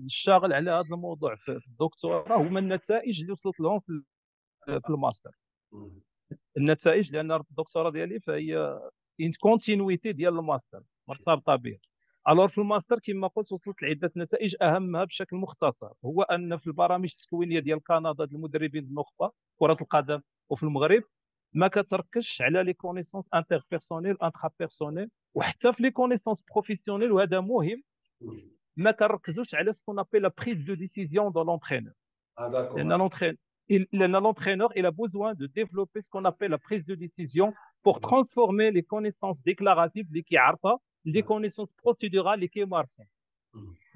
نشتغل 0.05 0.53
على 0.53 0.71
هذا 0.71 0.87
الموضوع 0.91 1.35
في 1.35 1.59
الدكتوراه 1.67 2.37
هما 2.37 2.59
النتائج 2.59 3.21
اللي 3.21 3.31
وصلت 3.31 3.59
لهم 3.59 3.79
في 4.65 4.89
الماستر. 4.89 5.31
النتائج 6.57 7.11
لأن 7.11 7.31
الدكتوراه 7.31 7.91
ديالي 7.91 8.19
فهي 8.19 8.79
une 9.21 9.37
continuité 9.37 10.11
ديال 10.11 10.39
الماستر 10.39 10.83
مرتبطة 11.07 11.55
به 11.55 11.79
alors 12.29 12.47
في 12.47 12.57
الماستر 12.57 12.99
كما 12.99 13.27
قلت 13.27 13.51
وصلت 13.51 13.81
لعدة 13.81 14.11
نتائج 14.17 14.55
أهمها 14.61 15.03
بشكل 15.03 15.35
مختصر. 15.35 15.89
هو 16.05 16.21
أن 16.21 16.57
في 16.57 16.67
البرامج 16.67 17.13
التكوينية 17.19 17.59
ديال 17.59 17.83
كندا 17.83 18.23
المدربين 18.23 18.83
النخبه 18.83 19.31
كرة 19.59 19.77
القدم 19.81 20.21
وفي 20.49 20.63
المغرب 20.63 21.03
ما 21.53 21.67
كتركزش 21.67 22.41
على 22.41 22.63
les 22.63 22.73
connaissances 22.73 23.25
interpersonnelles 23.33 24.17
intrapersonnelles 24.23 25.09
وحتى 25.33 25.73
في 25.73 25.83
les 25.83 25.91
connaissances 25.91 26.43
professionnelles 26.53 27.11
وهذا 27.11 27.39
مهم. 27.39 27.83
ما 28.77 28.91
كنركزوش 28.91 29.55
على 29.55 29.73
ce 29.73 29.81
qu'on 29.81 29.99
appelle 29.99 30.19
la 30.19 30.31
prise 30.37 30.57
de 30.57 30.73
décision 30.73 31.31
de 31.31 31.43
l'entraîneur 31.43 31.93
لأن 32.77 32.91
l'entraîn 32.93 33.37
لأن 33.93 34.15
l'entraîneur 34.23 34.69
il 34.77 34.85
a 34.85 34.91
besoin 34.91 35.33
de 35.35 35.45
développer 35.47 36.01
ce 36.01 36.09
qu'on 36.09 36.25
appelle 36.25 36.51
la 36.51 36.57
prise 36.57 36.85
de 36.85 36.95
décision 36.95 37.53
pour 37.83 37.99
transformer 37.99 38.71
les 38.71 38.83
connaissances 38.83 39.37
déclaratives 39.45 40.07
اللي 40.07 40.21
كيعرفها 40.21 40.79
les 41.05 41.21
connaissances 41.21 41.69
procédurales 41.83 42.33
اللي 42.33 42.47
كيمارسها 42.47 43.05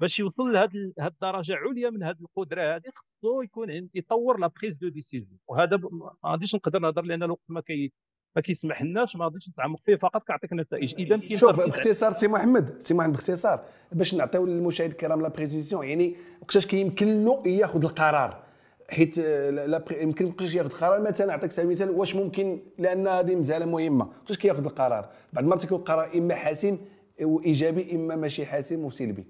باش 0.00 0.18
يوصل 0.18 0.52
لهذه 0.52 0.92
الدرجة 1.00 1.54
عليا 1.54 1.90
من 1.90 2.02
هذه 2.02 2.16
القدرة 2.20 2.76
هذه 2.76 2.90
خصو 2.96 3.42
يكون 3.42 3.88
يطور 3.94 4.38
la 4.38 4.46
prise 4.46 4.74
de 4.74 4.88
décision 4.88 5.38
وهذا 5.48 5.76
ما 5.76 6.14
غاديش 6.26 6.54
نقدر 6.54 6.78
نهضر 6.78 7.02
لأن 7.02 7.22
الوقت 7.22 7.44
ما 7.48 7.60
كي 7.60 7.92
ما 8.36 8.42
كيسمح 8.42 8.82
لناش 8.82 9.16
ما 9.16 9.24
غاديش 9.24 9.48
نتعمق 9.48 9.80
فيه 9.84 9.96
فقط 9.96 10.26
كيعطيك 10.26 10.52
نتائج. 10.52 10.94
إذا 10.98 11.16
كاين 11.16 11.36
شوف 11.36 11.56
باختصار 11.56 12.12
سي 12.12 12.28
محمد 12.28 12.82
سي 12.82 12.94
محمد 12.94 13.12
باختصار. 13.12 13.64
باش 13.92 14.14
نعطيو 14.14 14.46
للمشاهد 14.46 14.90
الكرام 14.90 15.22
la 15.22 15.28
prise 15.28 15.47
de 15.47 15.55
décision 15.55 15.86
يعني 15.86 16.16
وقتاش 16.42 16.66
كيمكن 16.66 17.24
له 17.24 17.42
ياخذ 17.46 17.84
القرار. 17.84 18.44
حيت 18.90 19.18
لا 19.18 19.84
يمكن 19.90 20.24
وقتاش 20.24 20.54
ياخذ 20.54 20.70
القرار. 20.70 21.00
مثلا 21.00 21.26
نعطيك 21.26 21.64
مثال 21.64 21.90
واش 21.90 22.16
ممكن 22.16 22.62
لأن 22.78 23.08
هذه 23.08 23.34
مساله 23.34 23.66
مهمة. 23.66 24.04
وقتاش 24.04 24.38
كياخذ 24.38 24.64
القرار؟ 24.64 25.10
بعض 25.32 25.44
المرات 25.44 25.62
كيكون 25.62 25.78
القرار 25.78 26.18
إما 26.18 26.34
حاسم 26.34 26.78
وإيجابي 27.20 27.94
إما 27.94 28.16
ماشي 28.16 28.46
حاسم 28.46 28.84
وسلبي 28.84 29.26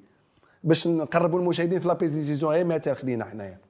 باش 0.64 0.88
نقربوا 0.88 1.40
المشاهدين 1.40 1.81
في 1.81 1.88
la 1.88 1.95
prise 1.95 2.14
de 2.14 2.22
décision 2.22 2.53
غير 2.53 2.64
مثال 2.64 2.97
خدينا 2.97 3.25
حنايا. 3.25 3.61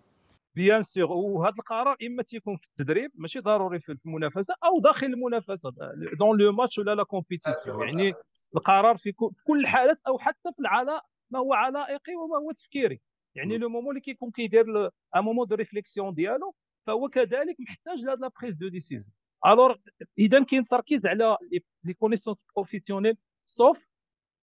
bien 0.55 0.83
sûr 0.83 1.13
وهذا 1.13 1.55
القرار 1.59 1.97
إما 2.07 2.23
تيكون 2.23 2.57
في 2.57 2.67
التدريب 2.67 3.11
ماشي 3.15 3.41
ضروري 3.41 3.81
في 3.81 3.97
المنافسة 4.07 4.55
أو 4.65 4.81
داخل 4.81 5.07
المنافسة 5.07 5.73
dans 6.19 6.39
le 6.39 6.53
match 6.53 6.79
ولا 6.79 6.95
la 6.95 7.03
compétition 7.03 7.89
يعني 7.89 8.15
القرار 8.57 8.97
في 8.97 9.13
كل 9.47 9.61
الحالات 9.61 9.99
أو 10.07 10.19
حتى 10.19 10.53
في 10.53 10.61
العلاء 10.61 11.03
ما 11.31 11.39
هو 11.39 11.55
علائقي 11.55 12.15
وما 12.15 12.37
هو 12.37 12.53
تفكيري. 12.53 13.01
يعني 13.35 13.59
le 13.59 13.69
moment 13.69 13.91
اللي 13.91 14.01
كيكون 14.01 14.31
كيدير 14.31 14.87
un 15.17 15.21
moment 15.25 15.47
de 15.47 15.55
réflexion 15.55 16.15
ديالو 16.15 16.55
فهو 16.87 17.09
كذلك 17.09 17.57
محتاج 17.61 18.05
لهاد 18.05 18.21
la 18.21 18.31
prise 18.41 18.57
de 18.57 18.69
décision 18.69 19.13
alors 19.47 19.79
إذا 20.19 20.45
كاين 20.45 20.65
تركيز 20.65 21.07
على 21.07 21.37
les 21.85 21.95
connaissances 21.95 22.37
professionnelles 22.57 23.17
sauf 23.45 23.79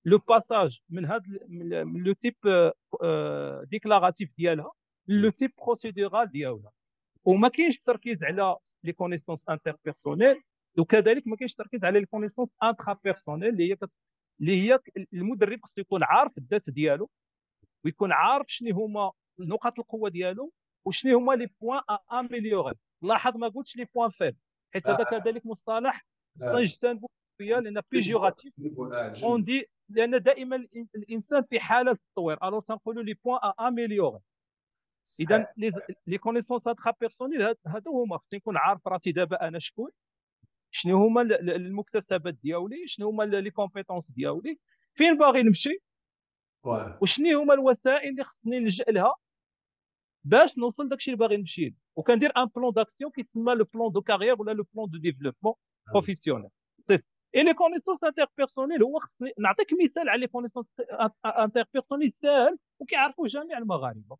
le 0.05 0.17
passage 0.17 0.79
من 0.89 1.05
هذا 1.05 1.23
من 1.49 2.03
le 2.03 2.13
type 2.13 2.35
déclaratif 3.69 4.29
ديالها 4.37 4.71
le 5.07 5.29
type 5.29 5.51
procédural 5.57 6.31
ديالها. 6.31 6.71
وما 7.25 7.47
كاينش 7.47 7.79
تركيز 7.79 8.23
على 8.23 8.55
les 8.83 8.93
connaissances 8.93 9.49
interpersonnelles 9.49 10.41
وكذلك 10.79 11.27
ما 11.27 11.35
كاينش 11.35 11.53
تركيز 11.55 11.83
على 11.85 11.99
les 11.99 12.05
connaissances 12.05 12.49
intrapersonnelles 12.63 13.49
اللي 13.49 13.71
هي 13.71 13.77
اللي 14.41 14.61
هي 14.71 14.79
المدرب 15.13 15.59
خصو 15.63 15.81
يكون 15.81 16.03
عارف 16.03 16.37
الذات 16.37 16.69
ديالو 16.69 17.09
ويكون 17.85 18.11
عارف 18.11 18.45
شنو 18.49 18.75
هما 18.85 19.11
نقاط 19.39 19.79
القوة 19.79 20.09
ديالو 20.09 20.51
وشنو 20.85 21.17
هما 21.17 21.33
les 21.33 21.49
points 21.61 21.81
à 22.11 22.18
améliorer 22.18 22.75
لاحظ 23.01 23.37
ما 23.37 23.47
قلتش 23.47 23.77
les 23.77 23.85
points 23.95 24.09
faibles 24.09 24.35
حيت 24.73 24.87
هذا 24.87 25.03
كذلك 25.03 25.45
مصطلح 25.45 26.05
نجتنبوا 26.41 27.09
شوية 27.41 27.59
لأن 27.59 27.81
péjoratif 27.91 28.53
on 29.23 29.43
dit 29.43 29.65
لأن 29.95 30.21
دائما 30.23 30.55
الإنسان 30.95 31.43
في 31.43 31.59
حالة 31.59 31.97
تطوير 32.13 32.47
alors 32.47 32.59
تنقولوا 32.59 33.03
les 33.03 33.13
points 33.13 33.39
à 33.59 33.65
améliorer 33.65 34.19
اذا 35.19 35.47
les 36.07 36.17
connaissances 36.17 36.67
intrapersonnelles 36.67 37.41
هادو 37.67 38.03
هما. 38.03 38.17
خصني 38.17 38.37
نكون 38.37 38.57
عارف 38.57 38.87
راسي 38.87 39.11
دابا 39.11 39.47
أنا 39.47 39.59
شكون. 39.59 39.91
شنو 40.71 40.97
هما 41.07 41.21
المكتسبات 41.21 42.33
ديالي؟ 42.33 42.87
شنو 42.87 43.09
هما 43.09 43.23
les 43.23 43.51
compétences 43.51 44.11
ديالي؟ 44.11 44.59
فين 44.93 45.17
باغي 45.17 45.43
نمشي؟ 45.43 45.69
وشنو 47.01 47.41
هما 47.41 47.53
الوسائل 47.53 48.09
اللي 48.09 48.23
خصني 48.23 48.59
نلجأ 48.59 48.83
لها 48.89 49.15
باش 50.23 50.57
نوصل 50.57 50.89
داكشي 50.89 51.11
اللي 51.11 51.19
باغي 51.19 51.37
نمشي 51.37 51.75
وكندير 51.95 52.31
un 52.37 52.45
plan 52.45 52.73
d'action 52.73 53.11
كيتسمى 53.11 53.53
le 53.55 53.65
plan 53.73 53.91
de 53.91 54.01
carrière 54.01 54.41
ولا 54.41 54.51
le 54.51 54.63
plan 54.73 54.89
de 54.89 54.97
développement 54.97 55.53
professionnelles 55.93 56.49
et 57.35 57.43
les 57.43 57.53
connaissances 57.53 58.03
interpersonnelles 58.03 58.83
هو 58.83 58.99
خصني 58.99 59.31
نعطيك 59.39 59.67
مثال 59.83 60.09
على 60.09 60.21
les 60.21 60.27
connaissances 60.27 60.65
interpersonnelles 61.25 62.13
ساهل 62.21 62.57
وكيعرفوه 62.79 63.27
جميع 63.27 63.57
المغاربة. 63.57 64.17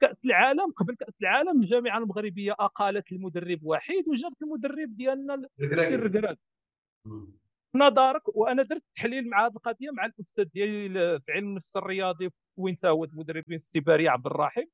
كأس 0.00 0.16
العالم 0.24 0.72
قبل 0.76 0.94
كأس 0.96 1.14
العالم 1.22 1.60
الجامعة 1.62 1.98
المغربية 1.98 2.52
أقالت 2.52 3.12
المدرب 3.12 3.60
وحيد 3.62 4.08
وجابت 4.08 4.42
المدرب 4.42 4.96
ديالنا 4.96 5.34
الركراكي 5.94 6.38
نظرك 7.74 8.36
وأنا 8.36 8.62
درت 8.62 8.82
تحليل 8.96 9.28
مع 9.30 9.46
هذه 9.46 9.52
القضية 9.56 9.90
مع 9.90 10.06
الأستاذ 10.06 10.44
ديالي 10.44 11.20
في 11.20 11.32
علم 11.32 11.48
النفس 11.48 11.76
الرياضي 11.76 12.30
وين 12.56 12.78
هو 12.84 13.04
المدربين 13.04 13.56
السباري 13.56 14.08
عبد 14.08 14.26
الرحيم. 14.26 14.70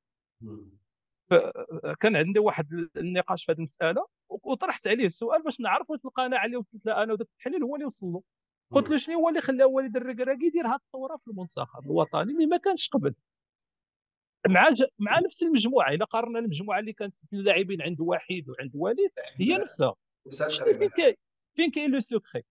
كان 1.99 2.15
عندي 2.15 2.39
واحد 2.39 2.89
النقاش 2.97 3.45
في 3.45 3.51
هذه 3.51 3.57
المسألة 3.57 4.07
وطرحت 4.29 4.87
عليه 4.87 5.05
السؤال 5.05 5.43
باش 5.43 5.59
نعرف 5.59 5.89
واش 5.89 5.99
القناعة 6.05 6.45
اللي 6.45 6.57
وصلت 6.57 6.85
لها 6.85 7.03
أنا 7.03 7.13
وداك 7.13 7.27
التحليل 7.27 7.63
هو 7.63 7.75
اللي 7.75 7.85
وصل 7.85 8.05
له. 8.05 8.23
قلت 8.71 8.89
له 8.89 8.97
شنو 8.97 9.19
هو 9.19 9.29
اللي 9.29 9.41
خلى 9.41 9.63
وليد 9.63 9.95
الركراكي 9.97 10.45
يدير 10.45 10.67
هذه 10.67 10.75
الثوره 10.75 11.17
في 11.17 11.27
المنتخب 11.27 11.85
الوطني 11.85 12.33
اللي 12.33 12.45
ما 12.45 12.57
كانش 12.57 12.89
قبل؟ 12.89 13.15
مع 14.49 14.69
ج... 14.69 14.83
مع 14.99 15.19
نفس 15.19 15.43
المجموعة 15.43 15.91
اذا 15.93 16.05
قارنا 16.05 16.39
المجموعة 16.39 16.79
اللي 16.79 16.93
كانت 16.93 17.15
اللاعبين 17.33 17.81
عند 17.81 18.01
واحد 18.01 18.49
وعند 18.49 18.71
وليد 18.75 19.11
هي 19.35 19.57
نفسها. 19.57 19.95
فين 20.77 20.89
كاين 20.89 21.15
فين 21.55 21.71
كاين 21.71 21.91
le 21.91 21.99
secret 21.99 22.43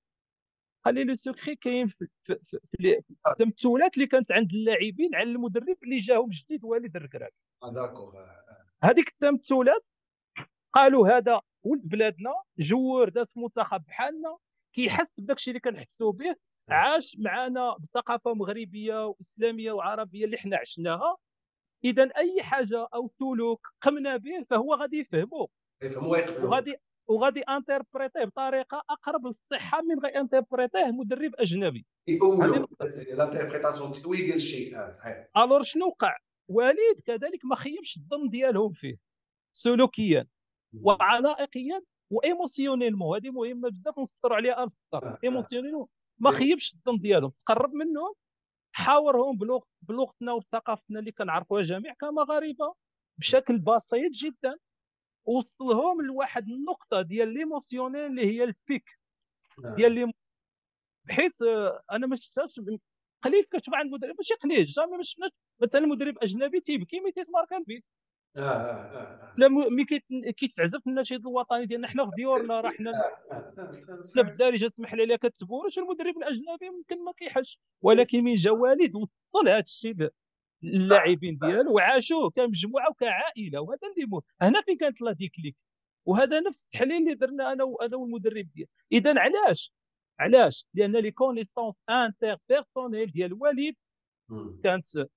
خلي 0.85 1.05
le 1.05 1.15
secret 1.15 1.57
كاين 1.57 1.89
في, 1.89 2.07
في, 2.25 2.39
في, 2.47 2.59
في 2.71 3.03
التمثلات 3.29 3.95
اللي 3.95 4.07
كانت 4.07 4.33
عند 4.33 4.53
اللاعبين 4.53 5.15
على 5.15 5.31
المدرب 5.31 5.77
اللي 5.83 5.99
جاهم 5.99 6.31
جديد 6.31 6.65
وليد 6.65 6.97
الركراكي 6.97 7.37
d'accord 7.63 8.15
هذيك 8.85 9.09
التمثلات 9.09 9.85
قالوا 10.73 11.09
هذا 11.09 11.41
ولد 11.63 11.83
بلادنا 11.85 12.35
جوار 12.59 13.09
داز 13.09 13.27
المنتخب 13.37 13.85
بحالنا 13.85 14.37
كيحس 14.75 15.07
بداك 15.19 15.37
الشيء 15.37 15.51
اللي 15.51 15.61
كنحسوا 15.61 16.13
به 16.13 16.37
عاش 16.69 17.17
معنا 17.19 17.77
بثقافة 17.81 18.35
مغربية 18.35 19.07
وإسلامية 19.07 19.73
وعربية 19.73 20.25
اللي 20.25 20.37
حنا 20.37 20.57
عشناها. 20.57 21.17
اذا 21.85 22.03
أي 22.17 22.43
حاجة 22.43 22.89
أو 22.95 23.09
سلوك 23.19 23.69
قمنا 23.81 24.17
به 24.17 24.45
فهو 24.51 24.75
غادي 24.75 24.97
يفهمه 24.97 25.49
وغادي 26.45 26.77
وغادي 27.09 27.41
interpréter 27.41 28.18
ه 28.18 28.25
بطريقة 28.25 28.83
أقرب 28.91 29.27
للصحة 29.27 29.83
من 29.83 29.99
غير 29.99 30.21
interpréter 30.21 30.81
ه 30.81 30.87
مدرب 30.87 31.31
أجنبي. 31.39 31.87
يقولوا 32.09 32.45
ال 33.19 33.23
interprétation 33.23 33.91
التاويل 33.91 34.25
ديال 34.25 34.35
الشيء 34.35 34.77
آه، 34.79 34.91
صحيح. 34.91 35.27
alors 35.37 35.63
شنو 35.63 35.87
وقع؟ 35.87 36.17
وليد 36.53 37.01
كذلك 37.07 37.45
ما 37.45 37.57
خيبش 37.57 37.97
الظن 37.97 38.29
ديالهم 38.29 38.73
فيه 38.73 38.97
سلوكيا 39.53 40.27
وعلائقيا 40.83 41.83
و 42.11 42.17
émotionnellement. 42.17 43.17
هذه 43.17 43.31
مهمة 43.31 43.69
بزاف 43.69 43.99
نسطروا 43.99 44.37
عليها 44.37 44.65
ألف 44.65 44.73
سطر 44.93 45.19
émotionnellement 45.25 45.87
ما 46.19 46.31
خيبش 46.31 46.75
الظن 46.75 46.99
ديالهم. 46.99 47.33
تقرب 47.47 47.75
منهم 47.75 48.15
حاورهم 48.73 49.37
بلغ 49.39 49.61
بلغتنا 49.83 50.33
وبثقافتنا 50.33 50.99
اللي 51.01 51.13
كنعرفوها 51.13 51.63
جميع 51.63 51.95
كمغاربة 51.95 52.75
بشكل 53.19 53.59
بسيط 53.59 54.13
جدا 54.13 54.57
وصلهم 55.25 56.03
لواحد 56.03 56.49
النقطة 56.49 57.03
ديال 57.03 57.29
l'émotionnel 57.35 58.07
اللي 58.07 58.27
هي 58.27 58.45
ال 58.45 58.58
pic 58.58 58.99
ديال 59.77 59.93
لي 59.93 60.13
بحيث 61.05 61.43
آه، 61.43 61.83
أنا 61.93 62.07
ما 62.07 62.17
شفتهاش 62.17 62.61
قليل 63.23 63.45
كتشوف 63.45 63.75
عند 63.75 63.93
مدرب 63.93 64.15
ماشي 64.17 64.35
قليل 64.35 64.67
جامي 64.67 64.97
ما 64.97 65.03
شفناش 65.03 65.31
مثلا 65.61 65.87
مدرب 65.87 66.19
أجنبي 66.23 66.61
تيبكي 66.61 67.01
ملي 67.01 67.13
تيسمار 67.13 67.45
كان 67.45 67.65
آه 68.37 68.41
آه 68.41 68.43
آه 68.43 69.35
لا 69.37 69.49
ملي 69.49 69.85
كيتعزف 70.33 70.87
النشيد 70.87 71.27
الوطني 71.27 71.67
ديالنا 71.67 71.89
حنا 71.89 72.05
في 72.05 72.11
ديورنا 72.17 72.61
راه 72.61 72.71
حنا 72.71 72.93
حنا 74.15 74.23
بالدارجه 74.23 74.67
اسمح 74.67 74.95
لي 74.95 75.19
كتبوا 75.19 75.65
واش 75.65 75.79
المدرب 75.79 76.17
الأجنبي 76.17 76.71
ممكن 76.71 77.05
ما 77.05 77.13
كيحش 77.13 77.59
ولكن 77.83 78.25
من 78.25 78.35
جا 78.35 78.51
والد 78.51 78.95
وصل 78.95 79.49
هذا 79.49 79.59
الشيء 79.59 79.95
اللاعبين 80.65 81.37
ديالو 81.37 81.75
وعاشوه 81.75 82.31
كمجموعة 82.31 82.91
وكعائلة 82.91 83.61
وهذا 83.61 83.81
اللي 83.97 84.21
هنا 84.43 84.63
فين 84.63 84.77
كانت 84.77 85.01
لا 85.03 85.13
ديكليك؟ 85.13 85.57
وهذا 86.07 86.41
نفس 86.41 86.65
التحليل 86.65 86.97
اللي 86.97 87.15
درنا 87.15 87.53
أنا 87.53 87.65
وأنا 87.65 87.97
والمدرب 87.97 88.49
ديال 88.55 88.69
اذا 88.93 89.15
علاش؟ 89.21 89.73
علاش؟ 90.21 90.67
لأن 90.75 90.97
les 90.97 91.11
connaissances 91.11 91.75
interpersonnelles 91.91 93.11
ديال 93.11 93.33
وليد 93.33 93.75
كانت 94.65 95.09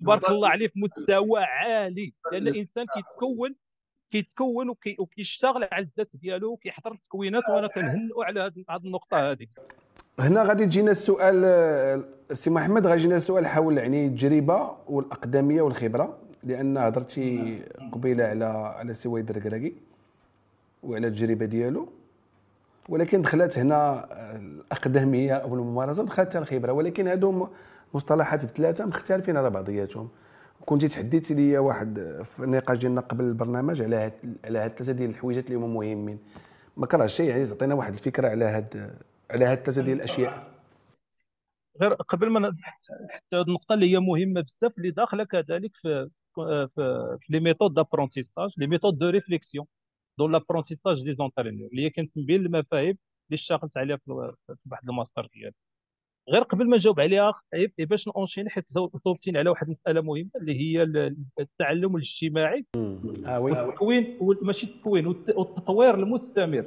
تبارك 0.00 0.30
الله 0.30 0.48
عليه 0.48 0.68
في 0.68 0.80
مستوى 0.80 1.42
عالي. 1.42 2.14
لأن 2.32 2.48
الإنسان 2.48 2.86
كيتكون 2.94 3.54
كيتكون 4.10 4.74
وكيشتغل 4.98 5.68
على 5.72 5.84
الذات 5.84 6.10
ديالو 6.14 6.52
وكيحضر 6.52 6.92
التكوينات 6.92 7.42
وأنا 7.48 7.68
كنهنئو 7.74 8.22
على 8.22 8.40
هذه 8.40 8.64
النقطة 8.84 9.30
هذه 9.30 9.46
هنا 10.18 10.42
غادي 10.42 10.66
تجينا 10.66 10.90
السؤال 10.90 11.44
السي 12.30 12.50
محمد 12.50 12.86
غادي 12.86 13.00
يجينا 13.00 13.16
السؤال 13.16 13.46
حول 13.46 13.78
يعني 13.78 14.06
التجربة 14.06 14.76
والأقدمية 14.86 15.62
والخبرة 15.62 16.18
لأن 16.42 16.76
هضرتي 16.76 17.58
قبيلة 17.92 18.24
على 18.24 18.44
على 18.44 18.94
سي 18.94 19.08
ويد 19.08 19.30
الركراكي 19.30 19.74
وعلى 20.82 21.06
التجربة 21.06 21.46
ديالو. 21.46 21.92
ولكن 22.90 23.22
دخلت 23.22 23.58
هنا 23.58 24.08
الأقدمية 24.36 25.34
أو 25.34 25.54
الممارسة 25.54 26.04
دخلت 26.04 26.36
الخبرة. 26.36 26.72
ولكن 26.72 27.08
هادو 27.08 27.48
مصطلحات 27.94 28.44
بثلاثة 28.44 28.86
مختلفين 28.86 29.36
على 29.36 29.50
بعضياتهم. 29.50 30.08
كنتي 30.66 30.88
تحديتي 30.88 31.34
لي 31.34 31.58
واحد 31.58 32.20
في 32.24 32.44
النقاش 32.44 32.78
ديالنا 32.78 33.00
قبل 33.00 33.24
البرنامج 33.24 33.82
على 33.82 33.96
هاد 33.96 34.12
على 34.44 34.58
هاد 34.58 34.70
ثلاثة 34.70 34.92
ديال 34.92 35.10
الحويجات 35.10 35.46
اللي 35.46 35.56
هما 35.58 35.66
مهمين. 35.66 36.18
ما 36.76 36.86
كرهش 36.86 37.14
شيء 37.14 37.28
يعني 37.28 37.46
تعطينا 37.46 37.74
واحد 37.74 37.92
الفكرة 37.92 38.28
على 38.28 38.44
هاد 38.44 38.98
على 39.30 39.44
هاد 39.44 39.58
ثلاثة 39.58 39.82
ديال 39.82 39.96
الأشياء. 39.96 40.50
غير 41.80 41.94
قبل 41.94 42.30
ما 42.30 42.52
حتى 43.08 43.36
هذه 43.36 43.42
النقطة 43.42 43.74
اللي 43.74 43.92
هي 43.92 43.98
مهمة 43.98 44.40
بزاف 44.40 44.78
اللي 44.78 44.90
داخلة 44.90 45.24
كذلك 45.24 45.70
في 45.82 46.10
في 46.34 46.68
في 46.76 47.18
les 47.28 47.40
méthodes 47.40 47.74
d'apprentissage 47.74 48.50
les 48.56 48.66
méthodes 48.66 48.98
de 48.98 49.08
réflexion 49.08 49.66
dans 50.20 50.32
l'apprentissage 50.32 51.02
des 51.04 51.14
entraîneurs 51.14 51.68
اللي 51.68 51.82
هي 51.84 51.90
كانت 51.90 52.16
من 52.16 52.24
بين 52.24 52.46
المفاهيم 52.46 52.98
اللي 53.30 53.34
اشتغلت 53.34 53.76
عليها 53.76 53.96
في 53.96 54.12
واحد 54.70 54.88
الماستر 54.88 55.28
ديالي. 55.34 55.54
غير 56.28 56.42
قبل 56.42 56.68
ما 56.68 56.76
نجاوب 56.76 57.00
عليها 57.00 57.32
باش 57.78 58.08
nonchaîner 58.08 58.50
حيت 58.50 58.64
صوبتيني 59.04 59.38
على 59.38 59.50
واحد 59.50 59.66
المسألة 59.66 60.00
مهمة 60.00 60.30
اللي 60.36 60.54
هي 60.60 60.82
التعلم 61.40 61.96
الاجتماعي. 61.96 62.64
آه 63.26 63.40
والتكوين 63.40 64.18
ماشي 64.42 64.66
التكوين 64.66 65.06
والتطوير 65.06 65.94
المستمر. 65.94 66.64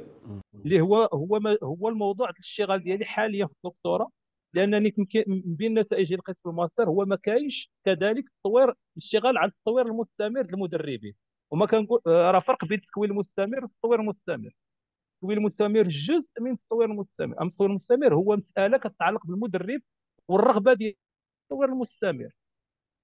اللي 0.64 0.80
هو 0.80 0.96
هو 1.12 1.56
هو 1.62 1.88
الموضوع 1.88 2.30
الاشتغال 2.30 2.82
ديالي 2.82 3.04
حاليا 3.04 3.46
في 3.46 3.52
الدكتوراه 3.64 4.10
لأنني 4.54 4.94
من 5.26 5.42
بين 5.46 5.78
نتائج 5.78 6.12
القسم 6.12 6.50
الماستر 6.50 6.88
هو 6.88 7.04
ما 7.04 7.16
كاينش 7.16 7.70
كذلك 7.84 8.24
تطوير 8.28 8.74
الاشتغال 8.96 9.38
على 9.38 9.50
التطوير 9.50 9.86
المستمر 9.86 10.46
للمدربين. 10.50 11.14
وما 11.54 11.66
كنقول 11.66 12.00
آه، 12.06 12.30
راه 12.30 12.40
فرق 12.40 12.64
بين 12.64 12.78
التكوين 12.78 13.10
المستمر 13.10 13.62
والتطوير 13.64 14.00
المستمر. 14.00 14.50
التطوير 15.14 15.38
المستمر 15.38 15.82
جزء 15.88 16.28
من 16.40 16.50
التطوير 16.52 16.90
المستمر. 16.90 17.40
أما 17.40 17.48
التطوير 17.48 17.70
المستمر 17.70 18.14
هو 18.14 18.36
مسألة 18.36 18.78
كتتعلق 18.78 19.26
بالمدرب 19.26 19.80
والرغبة 20.28 20.72
ديال 20.74 20.94
التطوير 21.42 21.68
المستمر. 21.68 22.30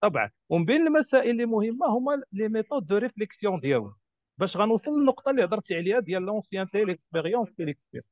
طبعا. 0.03 0.31
ومن 0.49 0.65
بين 0.65 0.87
المسائل 0.87 1.31
اللي 1.31 1.47
مهمة 1.47 1.87
هما 1.87 2.23
les 2.33 2.49
méthodes 2.49 2.87
de 2.87 2.97
réflexion 2.97 3.61
ديالو 3.61 3.95
باش 4.39 4.57
غنوصل 4.57 4.91
للنقطة 4.91 5.31
اللي 5.31 5.45
هضرتي 5.45 5.75
عليها 5.77 6.01
ديال 6.01 6.23
l'ancienneté 6.23 6.85
l'expérience 6.85 7.49
l'expérience 7.61 8.07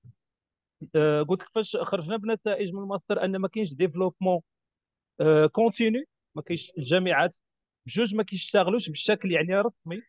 قلت 1.29 1.43
لك 1.43 1.49
فاش 1.55 1.77
خرجنا 1.77 2.17
بنتائج 2.17 2.73
من 2.75 2.83
الماستر 2.83 3.25
أن 3.25 3.37
ما 3.37 3.49
كاينش 3.49 3.75
développement 3.75 4.41
continu 5.53 6.05
ما 6.35 6.43
كاينش 6.43 6.73
الجامعات 6.79 7.37
بجوج 7.87 8.15
ما 8.15 8.23
كيشتغلوش 8.23 8.91
بشكل 8.91 9.33
يعني 9.33 9.61
رسمي. 9.61 10.03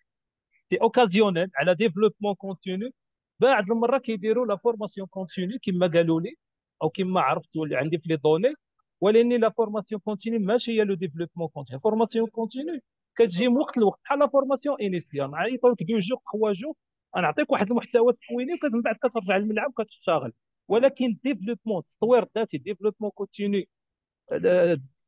c'est 0.70 0.76
occasionnel 0.82 1.52
على 1.56 1.76
développement 1.76 2.34
continu 2.36 2.92
بعد 3.40 3.72
المرة 3.72 3.98
كيديروا 3.98 4.46
la 4.46 4.56
formation 4.58 5.08
continue 5.08 5.60
كما 5.64 5.88
قالوا 5.88 6.22
لي 6.22 6.36
أو 6.84 6.90
كما 6.90 7.22
عرفت 7.22 7.56
واللي 7.58 7.76
عندي 7.78 7.98
في 7.98 8.10
les 8.10 8.16
données. 8.16 8.54
ولأني 9.02 9.38
la 9.38 9.50
formation 9.50 10.02
continue 10.02 10.40
ماشي 10.40 10.72
هي 10.72 10.84
le 10.84 10.94
développement 10.96 11.48
continu 11.48 11.80
formation 11.80 12.28
continue 12.28 12.80
كتجي 13.18 13.48
من 13.48 13.58
وقت 13.58 13.78
لوقت 13.78 14.00
بحال 14.04 14.20
la 14.20 14.28
formation 14.28 14.82
initiale 14.82 15.32
نعيطوا 15.32 15.70
لك 15.70 15.84
deux 15.84 16.00
jours 16.00 16.18
trois 16.26 16.54
jours 16.54 16.74
نعطيك 17.18 17.52
واحد 17.52 17.70
المحتوى 17.72 18.14
تكويني 18.14 18.60
ومن 18.74 18.82
بعد 18.82 18.96
كترجع 18.96 19.38
للملعب 19.38 19.70
وكتشتغل. 19.70 20.34
ولكن 20.68 21.18
développement 21.24 21.80
التطوير 21.80 22.24
الذاتي 22.24 22.58
développement 22.58 23.12
continu 23.12 23.66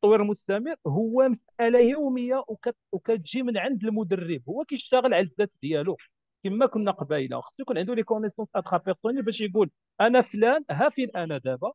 التطوير 0.03 0.21
المستمر 0.21 0.75
هو 0.87 1.29
مسألة 1.29 1.79
يومية 1.79 2.43
وكتجي 2.91 3.43
من 3.43 3.57
عند 3.57 3.83
المدرب. 3.83 4.41
هو 4.49 4.63
كيشتغل 4.65 5.13
على 5.13 5.19
الذات 5.19 5.51
ديالو. 5.61 5.97
كما 6.43 6.65
كنا 6.65 6.91
قبيله 6.91 7.41
خصو 7.41 7.55
يكون 7.59 7.77
عنده 7.77 7.93
les 7.93 8.03
connaissances 8.03 8.47
intrapersonnelles 8.55 9.21
باش 9.23 9.41
يقول 9.41 9.69
أنا 10.01 10.21
فلان 10.21 10.65
ها 10.71 10.89
فين 10.89 11.09
أنا 11.15 11.37
دابا؟ 11.37 11.71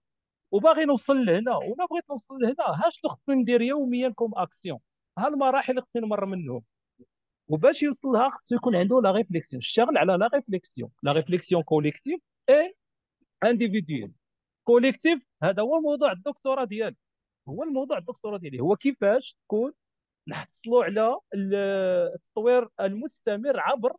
وباغي 0.50 0.84
نوصل 0.84 1.24
لهنا. 1.24 1.56
ولا 1.56 1.86
بغيت 1.90 2.04
نوصل 2.10 2.34
لهنا 2.40 2.54
ها 2.58 2.90
شنو 2.90 3.10
خصني 3.10 3.34
ندير 3.34 3.62
يوميا 3.62 4.08
comme 4.08 4.32
action 4.36 4.78
ها 5.18 5.28
المراحل 5.28 5.70
اللي 5.70 5.82
خصني 5.82 6.02
نمر 6.02 6.24
منهم. 6.26 6.62
وباش 7.48 7.82
يوصل 7.82 8.08
لها 8.08 8.30
خصو 8.30 8.54
يكون 8.54 8.76
عنده 8.76 9.00
la 9.00 9.10
réflexion 9.12 9.60
اشتغل 9.60 9.98
على 9.98 10.12
la 10.12 10.30
réflexion 10.34 10.90
la 11.02 11.12
réflexion 11.12 11.62
collective 11.62 12.20
et 12.50 12.74
individuelle 13.44 14.12
collective 14.64 15.22
هذا 15.42 15.62
هو 15.62 15.80
موضوع 15.80 16.12
الدكتوراه 16.12 16.64
ديالي 16.64 16.96
هو 17.48 17.62
الموضوع 17.62 17.98
الدكتوراه 17.98 18.38
ديالي 18.38 18.60
هو 18.60 18.76
كيفاش 18.76 19.36
تكون 19.44 19.72
نحصلوا 20.28 20.84
على 20.84 21.18
التطوير 21.34 22.68
المستمر 22.80 23.60
عبر 23.60 23.92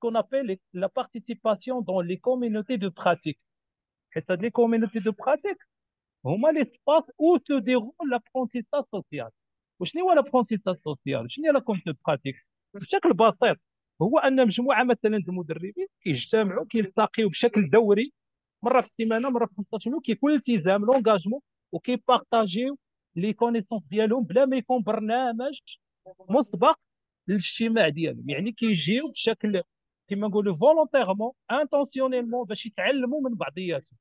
qu'on 0.00 0.14
appelle 0.14 0.58
la 0.74 0.88
participation 0.88 1.80
dans 1.80 2.00
les 2.00 2.18
communautés 2.18 2.78
de 2.78 2.88
pratique. 2.90 3.40
C'est-à-dire 4.12 4.42
les 4.42 4.50
communautés 4.50 5.00
de 5.00 5.10
pratique 5.10 5.62
هما 6.24 6.52
l'espace 6.52 7.10
où 7.18 7.38
se 7.38 7.60
déroule 7.60 8.08
l'apprentissage 8.10 8.84
social. 8.94 9.30
وشنو 9.80 10.10
هو 10.10 10.14
l'apprentissage 10.14 10.78
social؟ 10.78 11.26
شنو 11.28 11.46
هي 11.46 11.52
la 11.52 11.60
communauté 11.60 11.90
de 11.90 11.98
pratique؟ 12.06 12.36
بشكل 12.74 13.12
بسيط 13.12 13.58
هو 14.02 14.18
أن 14.18 14.46
مجموعة 14.46 14.84
مثلا 14.84 15.16
المدربين 15.16 15.86
كيجتمعوا 16.00 16.66
كيلتقيوا 16.66 17.30
بشكل 17.30 17.70
دوري 17.70 18.12
مرة 18.62 18.80
في 18.80 18.86
السيمانة 18.86 19.30
مرة 19.30 19.46
في 19.46 19.54
15 19.54 19.90
يوم 19.90 20.00
كيكون 20.00 20.32
الالتزام 20.32 20.84
l'engagement 20.84 21.40
وكيبارطاجيو 21.72 22.78
les 23.16 23.32
connaissances 23.32 23.82
ديالهم 23.90 24.24
بلا 24.24 24.46
ما 24.46 24.56
يكون 24.56 24.82
برنامج 24.82 25.60
مسبق 26.28 26.78
للاجتماع 27.28 27.88
ديالهم. 27.88 28.30
يعني 28.30 28.52
كيجيو 28.52 29.10
بشكل 29.10 29.62
كما 30.08 30.28
نقولوا 30.28 30.56
volontairement 30.56 31.32
intentionnellement 31.50 32.46
باش 32.46 32.66
يتعلموا 32.66 33.20
من 33.20 33.34
بعضياتهم. 33.34 33.98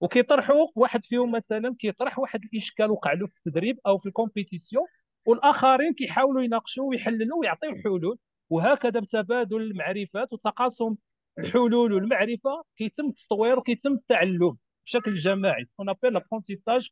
وكيطرحوا 0.00 0.66
واحد 0.74 1.04
فيهم 1.04 1.32
مثلا 1.32 1.76
كيطرح 1.78 2.18
واحد 2.18 2.40
الإشكال 2.44 2.90
وقع 2.90 3.12
له 3.12 3.26
في 3.26 3.32
التدريب 3.36 3.78
أو 3.86 3.98
في 3.98 4.06
ال 4.06 4.13
compétition 4.13 4.86
والآخرين 5.26 5.92
كيحاولوا 5.92 6.42
يناقشوا 6.42 6.88
ويحللوا 6.88 7.38
ويعطيو 7.38 7.74
حلول. 7.84 8.18
وهكذا 8.50 9.00
بتبادل 9.00 9.62
المعرفات 9.62 10.32
وتقاسم 10.32 10.96
الحلول 11.38 11.92
والمعرفه 11.92 12.62
كيتم 12.76 13.06
التطوير 13.06 13.58
وكيتم 13.58 13.92
التعلم. 13.92 14.56
بشكل 14.90 15.14
جماعي 15.14 15.68
on 15.80 15.88
appelle 15.88 16.12
l'apprentissage 16.12 16.90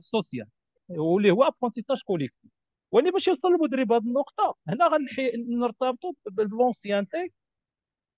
social 0.00 0.46
واللي 0.88 1.30
هو 1.30 1.44
apprentissage 1.44 2.02
collectif 2.02 2.50
ولكن 2.92 3.10
باش 3.10 3.28
يوصل 3.28 3.48
المدرب 3.48 3.92
هذه 3.92 4.02
النقطة 4.02 4.56
هنا 4.68 4.86
غنرتبطوا 4.86 6.12
ب 6.26 6.34
l'ancienneté 6.34 7.32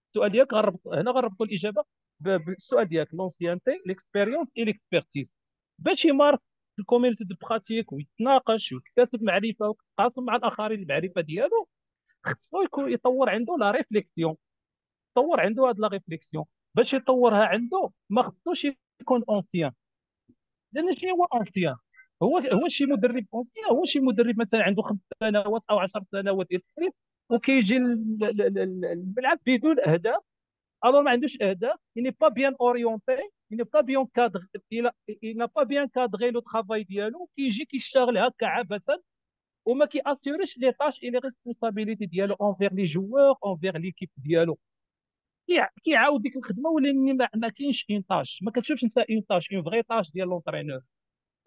السؤال 0.08 0.32
ديالك 0.32 0.52
غنربط 0.54 0.80
هنا 0.88 1.10
غنربطوا 1.10 1.46
الإجابة 1.46 1.84
بالسؤال 2.20 2.88
ديالك 2.88 3.14
l'ancienneté 3.14 3.70
l'expérience 3.86 4.48
et 4.58 4.64
l'expertise 4.64 5.32
باش 5.78 6.04
يمارس 6.04 6.38
في 6.76 6.82
ال 6.82 6.86
communauté 6.86 7.24
de 7.24 7.34
pratique 7.42 7.92
ويتناقش 7.92 8.72
ويكتسب 8.72 9.22
معرفة 9.22 9.68
ويتقاسم 9.68 10.24
مع 10.24 10.36
الآخرين 10.36 10.82
المعرفة 10.82 11.20
ديالو 11.20 11.68
خصو 12.24 12.62
يكون 12.62 12.92
يطور 12.92 13.30
عنده 13.30 13.56
la 13.60 13.70
réflexion 13.70 14.36
يطور 15.12 15.40
عنده 15.40 15.62
هاد 15.68 15.78
la 15.80 15.88
réflexion 15.88 16.44
باش 16.74 16.92
يطورها 16.92 17.44
عنده 17.44 17.90
ما 18.10 18.22
خصوش 18.22 18.66
يكون 19.00 19.24
ancien 19.28 19.72
لأن 20.72 20.96
شنو 20.98 21.14
هو 21.16 21.24
ancien 21.24 21.76
هو 22.22 22.38
هو 22.38 22.68
شي 22.68 22.86
مدرب 22.86 23.26
ancien 23.34 23.66
هو 23.70 23.84
شي 23.84 24.00
مدرب 24.00 24.40
مثلا 24.40 24.62
عنده 24.62 24.82
خمس 24.82 24.98
سنوات 25.20 25.62
أو 25.70 25.78
10 25.78 26.04
سنوات 26.12 26.46
ديال 26.48 26.60
التدريب 26.60 26.92
وكيجي 27.30 27.76
الملعب 27.76 29.38
بدون 29.46 29.80
أهداف. 29.80 30.22
alors 30.84 31.02
ما 31.02 31.10
عندوش 31.10 31.42
أهداف 31.42 31.78
bien 32.30 32.52
orienté 32.58 33.18
il 33.50 33.56
n'est 33.58 33.70
pas 33.76 33.82
bien 33.82 34.06
cadré 34.14 34.44
il 35.22 35.36
n'a 35.36 35.48
pas 35.48 35.64
bien 35.64 35.88
cadré 35.88 36.30
le 36.30 36.40
travail 36.40 36.84
ديالو 36.84 37.28
كيجي 37.36 37.64
كيشتغل 37.64 38.18
هكا 38.18 38.46
عبثا 38.46 38.98
وما 39.66 39.86
كي 39.86 39.99
assurer 39.99 40.45
ش 40.45 40.58
les 40.58 40.72
tâches 40.72 41.02
et 41.02 41.10
les 41.10 41.18
responsabilités 41.18 42.06
ديالو 42.06 42.34
envers 42.34 42.72
les 42.72 42.84
joueurs 42.84 43.34
envers 43.44 43.78
l'équipe 43.78 44.10
ديالو. 44.16 44.58
كيعاود 45.84 46.22
ديك 46.22 46.36
الخدمة 46.36 46.70
ولكن 46.70 47.16
ما, 47.16 47.28
ما 47.34 47.48
كاينش 47.48 47.86
une 47.90 48.02
tâche 48.02 48.40
ما 48.42 48.50
كتشوفش 48.50 48.84
انت 48.84 48.98
une 48.98 49.20
tâche 49.28 49.52
une 49.52 49.62
vraie 49.62 49.82
tâche 49.82 50.10
ديال 50.12 50.28
l'entraîneur 50.28 50.80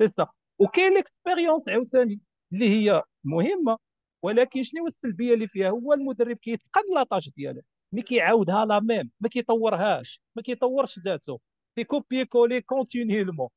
c'est 0.01 0.07
ça 0.07 0.27
وكاين 0.59 0.93
l'expérience 0.93 1.69
عاوتاني 1.69 2.19
اللي 2.53 2.69
هي 2.69 3.03
مهمة 3.23 3.77
ولكن 4.23 4.63
شنو 4.63 4.87
السلبية 4.87 5.33
اللي 5.33 5.47
فيها؟ 5.47 5.69
هو 5.69 5.93
المدرب 5.93 6.37
كيتقن 6.37 6.81
la 6.95 7.05
tâche 7.05 7.29
ديالو. 7.37 7.61
mais 7.93 8.01
كيعاودها 8.01 8.65
la 8.65 8.79
même 8.79 9.11
ما 9.19 9.29
كيطورهاش 9.29 10.21
ما 10.35 10.41
كيطورش 10.41 10.99
ذاته. 10.99 11.39
كي 11.75 11.88
copier 11.88 12.25
coller 12.25 12.61
continuellement 12.61 13.49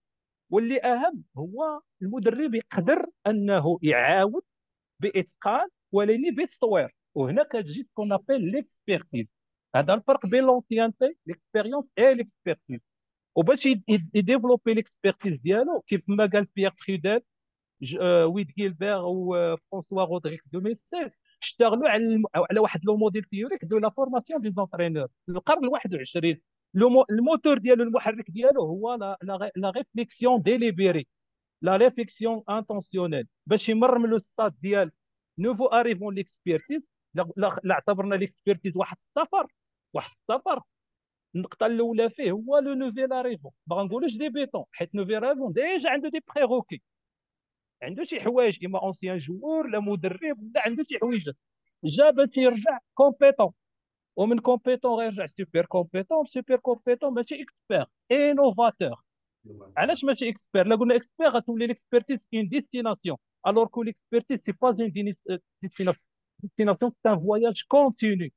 واللي 0.50 0.80
أهم 0.82 1.24
هو 1.38 1.80
المدرب 2.02 2.54
يقدر 2.54 3.06
أنه 3.26 3.78
يعاود 3.82 4.42
بإتقان 5.00 5.68
ولكن 5.92 6.34
بتطوير 6.34 6.94
وهنا 7.14 7.42
كتجي 7.52 7.82
ce 7.82 7.91
qu'on 7.91 8.12
appelle 8.12 8.52
l'expertise 8.52 9.26
هذا 9.76 9.94
الفرق 9.94 10.26
بين 10.26 10.44
l'ancienneté 10.44 11.16
l'expérience 11.26 11.84
et 11.98 12.14
l'expertise 12.14 12.80
وباش 13.36 13.66
ي 14.14 14.20
développer 14.20 14.74
l'expertise 14.74 15.34
ديالو 15.40 15.80
كيف 15.80 16.02
ما 16.08 16.26
قال 16.26 16.46
بيير 16.56 16.72
ترودل 16.88 17.20
ويد 18.24 18.46
جيلبير 18.58 18.98
وفرانسوا 19.04 20.04
رودريك 20.04 20.42
دو 20.52 20.60
ميسيل 20.60 21.10
اشتغلوا 21.42 21.88
على 21.88 22.22
على 22.50 22.60
واحد 22.60 22.84
le 22.84 22.96
modèle 22.96 23.24
théorique 23.24 23.64
de 23.64 23.78
la 23.78 23.90
formation 23.90 24.40
des 24.40 24.50
entraîneurs 24.50 25.06
في 25.26 25.32
القرن 25.32 25.64
ال 25.64 25.68
21 25.68 26.36
الموتور 27.10 27.58
ديالو 27.58 27.84
المحرك 27.84 28.30
ديالو 28.30 28.62
هو 28.62 28.94
la 29.56 29.70
réflexion 29.70 30.42
délibérée 30.42 31.06
la 31.62 31.76
réflexion 31.76 32.42
intentionnelle 32.50 33.28
باش 33.46 33.68
يمر 33.68 33.98
من 33.98 34.18
ستاد 34.18 34.54
ديال 34.62 34.90
nouvel 35.38 35.66
arrivant 35.66 36.14
l'expertise 36.14 36.82
لا 37.36 37.58
اعتبرنا 37.70 38.14
l'expertise 38.14 38.76
واحد 38.76 38.96
السفر. 39.08 39.46
واحد 39.94 40.12
السفر 40.30 40.60
النقطة 41.34 41.66
الأولى 41.66 42.10
فيه 42.10 42.30
هو 42.32 42.58
le 42.58 42.74
nouvel 42.74 43.12
arrivant 43.12 43.52
ما 43.66 43.76
غنقولوش 43.76 44.16
débutant 44.16 44.64
حيت 44.72 44.94
nouvel 44.94 45.24
arrivant 45.24 45.52
déjà 45.52 45.90
عنده 45.90 46.08
des 46.08 46.20
requis 46.38 46.82
عنده 47.82 48.04
شي 48.04 48.20
حوايج 48.20 48.64
إما 48.64 48.78
ancien 48.82 49.16
joueur 49.16 49.66
لا 49.68 49.80
مدرب 49.80 50.50
لا 50.54 50.62
عنده 50.66 50.82
شي 50.82 50.98
حوايج. 50.98 51.30
جا 51.84 52.10
باش 52.10 52.36
يرجع 52.36 52.78
compétent 52.94 53.52
ومن 54.16 54.38
compétent 54.38 54.92
غيرجع 55.00 55.26
super 55.26 55.66
compétent 55.66 56.26
super 56.26 56.56
compétent 56.56 57.14
ماشي 57.14 57.42
expert 57.42 57.86
innovateur 58.12 59.02
علاش 59.76 60.04
ماشي 60.04 60.28
expert 60.28 60.66
لا 60.66 60.76
قلنا 60.76 60.96
expert 60.96 61.28
غتولي 61.28 61.66
l'expertise 61.66 62.18
une 62.34 62.48
destination 62.48 63.16
alors 63.46 63.66
que 63.66 63.82
l'expertise 63.82 64.38
c'est 64.46 64.52
pas 64.52 64.68
une 64.68 64.92
destination 65.62 66.92
c'est 67.02 67.08
un 67.08 67.18
voyage 67.18 67.62
continu 67.68 68.32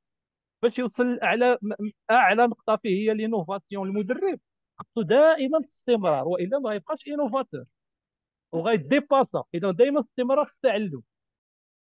باش 0.62 0.78
يوصل 0.78 1.18
أعلى 1.22 1.58
أعلى 2.10 2.46
نقطة 2.46 2.76
فيه 2.76 3.10
هي 3.10 3.14
l'innovation 3.14 3.88
المدرب. 3.88 4.38
خصو 4.78 5.02
دائما 5.02 5.58
استمرار 5.72 6.28
وإلا 6.28 6.58
ما 6.58 6.70
غيبقاش 6.70 7.08
innovateur 7.08 7.64
وغي 8.52 8.74
dépasser. 8.74 9.42
اذا 9.54 9.70
دائما 9.70 10.00
استمرار 10.00 10.44
في 10.44 10.52
التعلم 10.52 11.02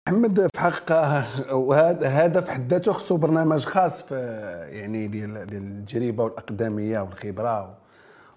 محمد 0.07 0.47
في 0.53 0.59
حقيقه 0.59 1.55
وهذا 1.55 2.07
هذا 2.07 2.41
في 2.41 2.51
حد 2.51 2.69
ذاته 2.73 2.91
خصو 2.93 3.17
برنامج 3.17 3.65
خاص 3.65 4.03
في 4.03 4.15
يعني 4.71 5.07
ديال 5.07 5.45
ديال 5.45 5.63
التجربة 5.63 6.23
والأقدمية 6.23 6.99
والخبرة 6.99 7.77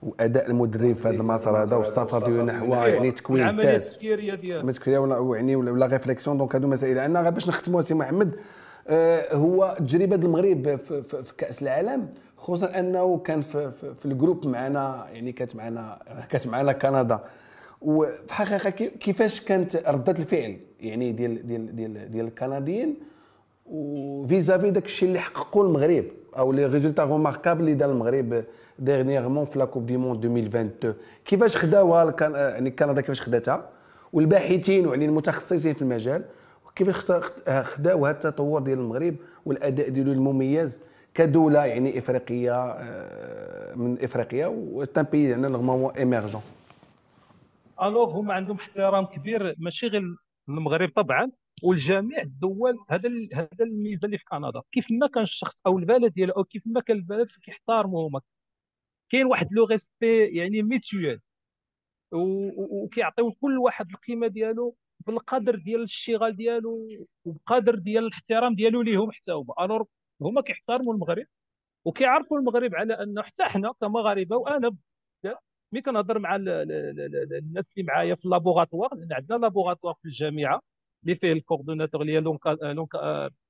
وأداء 0.02 0.50
المدرب 0.50 0.96
في 0.96 1.08
هذا 1.08 1.16
المسار 1.16 1.62
هذا 1.62 1.76
والسفر 1.76 2.18
ديالو 2.18 2.44
نحو 2.44 2.74
يعني 2.74 3.10
تكوين 3.10 3.42
العملية 3.42 3.76
التفكيرية 3.76 4.34
ديالو 4.34 4.68
التفكيريه 4.68 5.34
يعني 5.34 5.56
و 5.56 5.66
la 5.66 5.86
réflexion 5.86 6.38
donc 6.38 6.54
هادو 6.54 6.68
مسائل. 6.68 6.98
عندنا 6.98 7.20
غير 7.20 7.30
باش 7.30 7.48
نختموا 7.48 7.80
سي 7.80 7.94
محمد 7.94 8.40
هو 9.32 9.76
تجربة 9.78 10.16
المغرب 10.16 10.76
في, 10.76 11.34
كأس 11.38 11.62
العالم 11.62 12.10
خصوصا 12.36 12.78
أنه 12.78 13.18
كان 13.18 13.40
في, 13.40 13.70
في, 13.70 13.94
في 13.94 14.06
ال 14.06 14.12
groupe 14.12 14.46
معنا 14.46 15.06
يعني 15.12 15.32
كانت 15.32 15.56
معنا 15.56 15.98
كانت 16.30 16.46
معنا 16.46 16.72
كندا. 16.72 17.20
وفي 17.82 18.40
الحقيقة 18.40 18.70
كيفاش 19.00 19.40
كانت 19.40 19.76
ردة 19.76 20.12
الفعل 20.12 20.56
يعني 20.80 21.12
ديال 21.12 21.46
ديال 21.46 21.76
ديال 21.76 22.10
ديال 22.10 22.26
الكنديين 22.26 22.94
و 23.66 23.76
vis-à-vis 23.76 24.70
داك 24.70 24.84
الشيء 24.84 25.08
اللي 25.08 25.18
حققوا 25.20 25.64
المغرب 25.64 26.04
أو 26.38 26.52
les 26.52 26.66
résultats 26.66 27.04
remarquables 27.04 27.60
اللي 27.60 27.74
دار 27.74 27.90
المغرب 27.90 28.44
dernièrement 28.78 29.44
في 29.44 29.58
la 29.58 29.64
Coupe 29.64 29.86
du 29.86 29.96
monde 29.96 30.24
2022 30.24 30.94
كيفاش 31.24 31.56
خداوها 31.56 32.14
يعني 32.30 32.70
كندا 32.70 33.00
كيفاش 33.00 33.22
خداتها؟ 33.22 33.68
والباحثين 34.12 34.86
ويعني 34.86 35.04
المتخصصين 35.04 35.74
في 35.74 35.82
المجال 35.82 36.22
كيفاش 36.76 36.96
خداو 37.64 38.06
هذا 38.06 38.28
التطور 38.28 38.60
ديال 38.62 38.78
المغرب 38.78 39.16
والأداء 39.46 39.88
ديالو 39.88 40.12
المميز 40.12 40.80
كدولة 41.14 41.64
يعني 41.64 41.98
إفريقية 41.98 42.64
آه، 42.64 43.74
من 43.76 44.04
إفريقيا 44.04 44.46
و 44.46 44.53
c'est 44.53 44.90
un 44.90 45.04
pays 45.04 45.30
يعني 45.30 45.42
normalement 45.42 45.94
émergent 45.94 46.42
alors 47.82 48.10
هما 48.20 48.34
عندهم 48.34 48.56
احترام 48.56 49.04
كبير 49.04 49.54
ماشي 49.58 49.86
غير 49.86 50.02
المغرب 50.48 50.90
طبعا 50.96 51.30
والجميع 51.62 52.22
الدول 52.22 52.78
هذا 52.90 53.08
هذا 53.34 53.48
الميزة 53.64 54.06
اللي 54.06 54.18
في 54.18 54.24
كندا. 54.24 54.62
كيف 54.72 54.86
ما 54.90 55.06
كان 55.06 55.22
الشخص 55.22 55.62
أو 55.66 55.78
البلد 55.78 56.12
ديالو 56.12 56.32
أو 56.32 56.44
كيف 56.44 56.62
ما 56.66 56.80
كان 56.80 56.96
البلد 56.96 57.28
كيحترموا 57.44 58.08
هما. 58.08 58.20
كاين 59.10 59.26
واحد 59.26 59.52
le 59.52 59.64
respect 59.64 60.38
يعني 60.38 60.62
mutuel 60.62 61.20
وكيعطيو 62.12 63.32
كل 63.32 63.58
واحد 63.58 63.90
القيمة 63.90 64.26
ديالو 64.26 64.76
بالقدر 65.06 65.56
ديال 65.56 65.78
الاشتغال 65.78 66.36
ديالو 66.36 66.88
وبقدر 67.24 67.74
ديال 67.74 68.04
الاحترام 68.06 68.54
ديالو 68.54 68.82
ليهم 68.82 69.12
حتى 69.12 69.32
هما. 69.32 69.54
alors 69.60 69.86
هما 70.22 70.40
كيحترموا 70.42 70.94
المغرب 70.94 71.26
وكيعرفوا 71.84 72.38
المغرب 72.38 72.74
على 72.74 72.94
أنه 73.02 73.22
حتى 73.22 73.44
حنا 73.44 73.72
كمغاربة 73.80 74.36
وأنا 74.36 74.76
ملي 75.72 75.82
كنهضر 75.82 76.18
مع 76.18 76.36
الناس 76.36 77.64
اللي 77.76 77.86
معايا 77.88 78.14
في 78.14 78.24
ال 78.24 78.30
laboratoire 78.30 78.94
لأن 78.94 79.12
عندنا 79.12 79.36
laboratoire 79.38 79.94
في 80.02 80.04
الجامعة 80.08 80.60
اللي 81.04 81.16
فيه 81.16 81.32
ال 81.32 81.37
coordonnateur 81.37 82.02
اللي 82.02 82.12
هي 82.12 82.20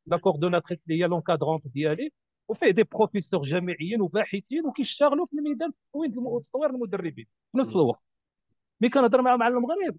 la 0.07 0.17
coordonnatrice 0.17 0.79
اللي 0.89 1.03
هي 1.03 1.07
l'encadrante 1.09 1.69
ديالي 1.69 2.13
وفيه 2.49 2.71
des 2.71 2.83
professeurs 2.83 3.43
جامعيين 3.43 4.01
وباحثين 4.01 4.67
وكيشتغلوا 4.67 5.27
في 5.27 5.37
الميدان 5.39 5.73
تطوير 5.93 6.71
المدربين 6.71 7.27
في 7.53 7.59
نفس 7.59 7.77
الوقت. 7.77 8.03
ملي 8.81 8.91
كنهضر 8.91 9.23
مع 9.23 9.37
مع 9.37 9.49
المغرب 9.49 9.97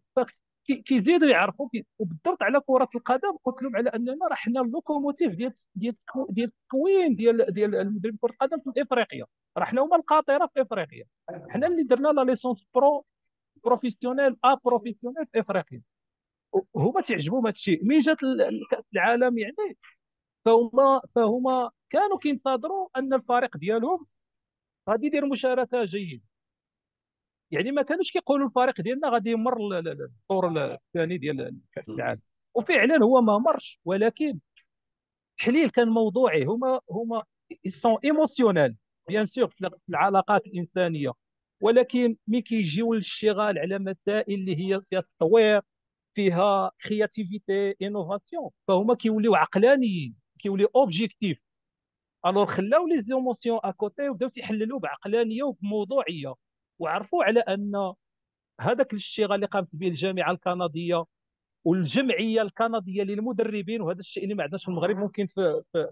كيزيدوا 0.67 1.27
يعرفوا 1.27 1.69
وبالضبط 1.99 2.43
على 2.43 2.59
كرة 2.67 2.89
القدم 2.95 3.37
قلت 3.43 3.61
لهم 3.63 3.75
على 3.75 3.89
أننا 3.89 4.27
راه 4.29 4.35
حنا 4.35 4.61
ال 4.61 4.68
locomotive 4.68 5.35
ديال 5.35 5.53
ديال 5.75 5.95
ديال 6.29 6.47
التكوين 6.47 7.15
ديال 7.15 7.53
ديال 7.53 7.75
المدرب 7.75 8.17
كرة 8.21 8.31
القدم 8.31 8.59
في 8.73 8.81
إفريقيا. 8.81 9.25
راه 9.57 9.65
حنا 9.65 9.81
هما 9.81 9.95
القاطرة 9.95 10.49
في 10.53 10.61
إفريقيا. 10.61 11.05
حنا 11.49 11.67
اللي 11.67 11.83
درنا 11.83 12.07
la 12.07 12.21
licence 12.21 12.65
pro 12.75 13.05
professionnelle 13.65 14.37
أ 14.45 14.53
professionnelle 14.65 15.25
في 15.33 15.39
إفريقيا. 15.39 15.81
هما 16.75 17.01
تعجبهم 17.01 17.47
هذا 17.47 17.55
الشيء. 17.55 17.85
مين 17.85 17.99
جات 17.99 18.17
كأس 18.71 18.83
العالم 18.93 19.37
يعني 19.37 19.55
فهما 20.45 21.01
فهما 21.15 21.71
كانوا 21.89 22.17
كينتظروا 22.17 22.89
أن 22.97 23.13
الفريق 23.13 23.57
ديالهم 23.57 24.05
غادي 24.89 25.07
يدير 25.07 25.25
مشاركة 25.25 25.85
جيدة. 25.85 26.23
يعني 27.53 27.71
ما 27.71 27.81
كانوش 27.81 28.11
كيقولوا 28.11 28.47
الفريق 28.47 28.81
ديالنا 28.81 29.09
غادي 29.09 29.31
يمر 29.31 29.57
الدور 29.79 30.73
الثاني 30.73 31.17
ديال 31.17 31.57
كاس 31.73 31.89
العالم. 31.89 32.21
وفعلا 32.55 33.03
هو 33.03 33.21
ما 33.21 33.37
مرش 33.37 33.79
ولكن 33.85 34.39
التحليل 35.31 35.69
كان 35.69 35.87
موضوعي. 35.87 36.45
هما 36.45 36.79
هما 36.91 37.23
sont 37.67 37.97
émotionnels 38.03 38.75
bien 39.07 39.25
sûr 39.25 39.47
في 39.47 39.69
العلاقات 39.89 40.47
الإنسانية. 40.47 41.11
ولكن 41.61 42.17
ملي 42.27 42.41
كيجيو 42.41 42.93
للشغال 42.93 43.59
على 43.59 43.79
مسائل 43.79 44.33
اللي 44.33 44.55
هي 44.55 44.81
فيها 44.89 44.99
التطوير 44.99 45.61
فيها 46.15 46.71
créativité 46.83 47.75
innovation 47.81 48.49
فهما 48.67 48.95
كيوليو 48.95 49.35
عقلانيين 49.35 50.15
كيوليو 50.39 50.67
objectifs 50.75 51.39
alors 52.25 52.45
خلاو 52.45 52.87
les 52.87 53.01
émotions 53.01 53.59
à 53.63 53.73
côté 53.73 54.09
وبداو 54.09 54.29
تيحللوا 54.29 54.79
بعقلانية 54.79 55.43
وبموضوعية. 55.43 56.33
وعرفوا 56.79 57.23
على 57.23 57.39
أن 57.39 57.93
هذاك 58.61 58.93
الشغل 58.93 59.33
اللي 59.35 59.45
قامت 59.45 59.75
به 59.75 59.87
الجامعة 59.87 60.31
الكندية 60.31 61.05
والجمعية 61.65 62.41
الكندية 62.41 63.03
للمدربين 63.03 63.81
وهذا 63.81 63.99
الشيء 63.99 64.23
اللي 64.23 64.35
ما 64.35 64.43
عندناش 64.43 64.63
في 64.63 64.69
المغرب 64.69 64.97
ممكن 64.97 65.27
في 65.27 65.61
في 65.71 65.89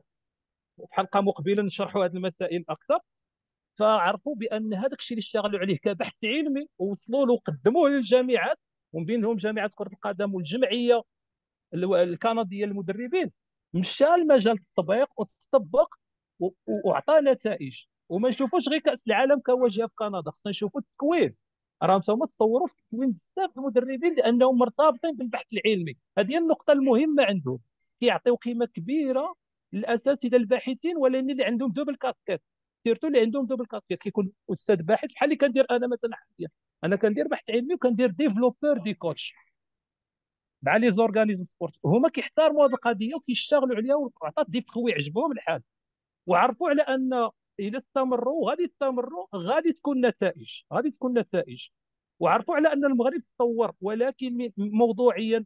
حلقة 0.92 1.22
مقبلة 1.22 1.64
نشرحوا 1.64 2.06
هذه 2.06 2.14
المسائل 2.14 2.66
أكثر. 2.70 3.00
فعرفوا 3.80 4.36
بأن 4.36 4.74
هذاك 4.74 5.00
الشيء 5.00 5.18
اللي 5.18 5.24
اشتغلوا 5.26 5.60
عليه 5.60 5.78
كبحث 5.78 6.14
علمي 6.26 6.68
ووصلوا 6.78 7.26
له 7.26 7.34
وقدموه 7.34 7.90
للجامعات 7.90 8.58
ومن 8.94 9.06
بينهم 9.06 9.36
جامعة 9.38 9.70
كرة 9.76 9.88
القدم 9.94 10.36
والجمعية 10.36 11.04
الكندية 11.74 12.66
للمدربين. 12.66 13.32
مشى 13.74 14.06
المجال 14.06 14.54
التطبيق 14.54 15.08
وتطبق 15.18 15.96
وعطى 16.86 17.20
نتائج. 17.22 17.84
وما 18.12 18.30
نشوفوش 18.30 18.70
غير 18.70 18.80
كأس 18.80 19.00
العالم 19.08 19.40
كواجهه 19.40 19.88
في 19.88 19.94
كندا 19.96 20.32
خصنا 20.32 20.50
نشوفوا 20.50 20.82
التكوين. 20.82 21.36
راهم 21.84 22.02
هما 22.10 22.26
تطوروا 22.26 22.68
في 22.68 22.74
التكوين 22.80 23.12
بزاف 23.12 23.58
المدربين 23.58 24.16
لأنهم 24.16 24.58
مرتبطين 24.58 25.16
بالبحث 25.16 25.46
العلمي. 25.54 25.98
هذه 26.18 26.38
النقطة 26.38 26.74
المهمة 26.74 27.24
عندهم. 27.24 27.60
كيعطيو 28.00 28.36
قيمة 28.36 28.66
كبيرة 28.66 29.36
للأساتذة 29.74 30.36
الباحثين 30.36 30.98
ولكن 30.98 31.30
اللي 31.32 31.44
عندهم 31.46 31.72
double 31.72 31.96
casquette 31.96 32.42
surtout 32.84 33.08
اللي 33.08 33.20
عندهم 33.20 33.46
double 33.46 33.66
casquette 33.66 34.00
كيكون 34.02 34.32
أستاذ 34.52 34.76
باحث 34.84 35.10
بحال 35.12 35.26
اللي 35.30 35.36
كندير 35.38 35.66
أنا 35.72 35.88
مثلا 35.88 36.16
حاليا. 36.16 36.50
أنا 36.84 36.96
كندير 36.96 37.28
بحث 37.28 37.50
علمي 37.50 37.74
وكندير 37.76 38.12
développeur 38.12 38.78
des 38.78 38.94
coachs 38.94 39.34
مع 40.62 40.78
les 40.78 40.92
organismes 40.92 41.46
sport. 41.46 41.74
هما 41.86 42.10
كيحترموا 42.10 42.66
هذه 42.66 42.72
القضية 42.74 43.16
وكيشتغلوا 43.16 43.76
عليها 43.76 43.96
وعطات 44.22 44.46
دي 44.50 44.62
تخوي 44.62 44.94
عجبهم 44.94 45.32
الحال. 45.32 45.62
وعرفوا 46.28 46.70
على 46.70 46.82
أن 46.82 47.30
إذا 47.60 47.78
استمروا 47.78 48.50
غادي 48.50 48.64
يستمروا 48.64 49.28
غادي 49.36 49.74
تكون 49.74 50.06
نتائج 50.06 50.62
غادي 50.74 50.92
تكون 50.92 51.20
نتائج. 51.20 51.68
وعرفوا 52.20 52.56
على 52.56 52.74
أن 52.74 52.86
المغرب 52.86 53.22
تطور 53.36 53.74
ولكن 53.82 54.52
موضوعيا 54.58 55.46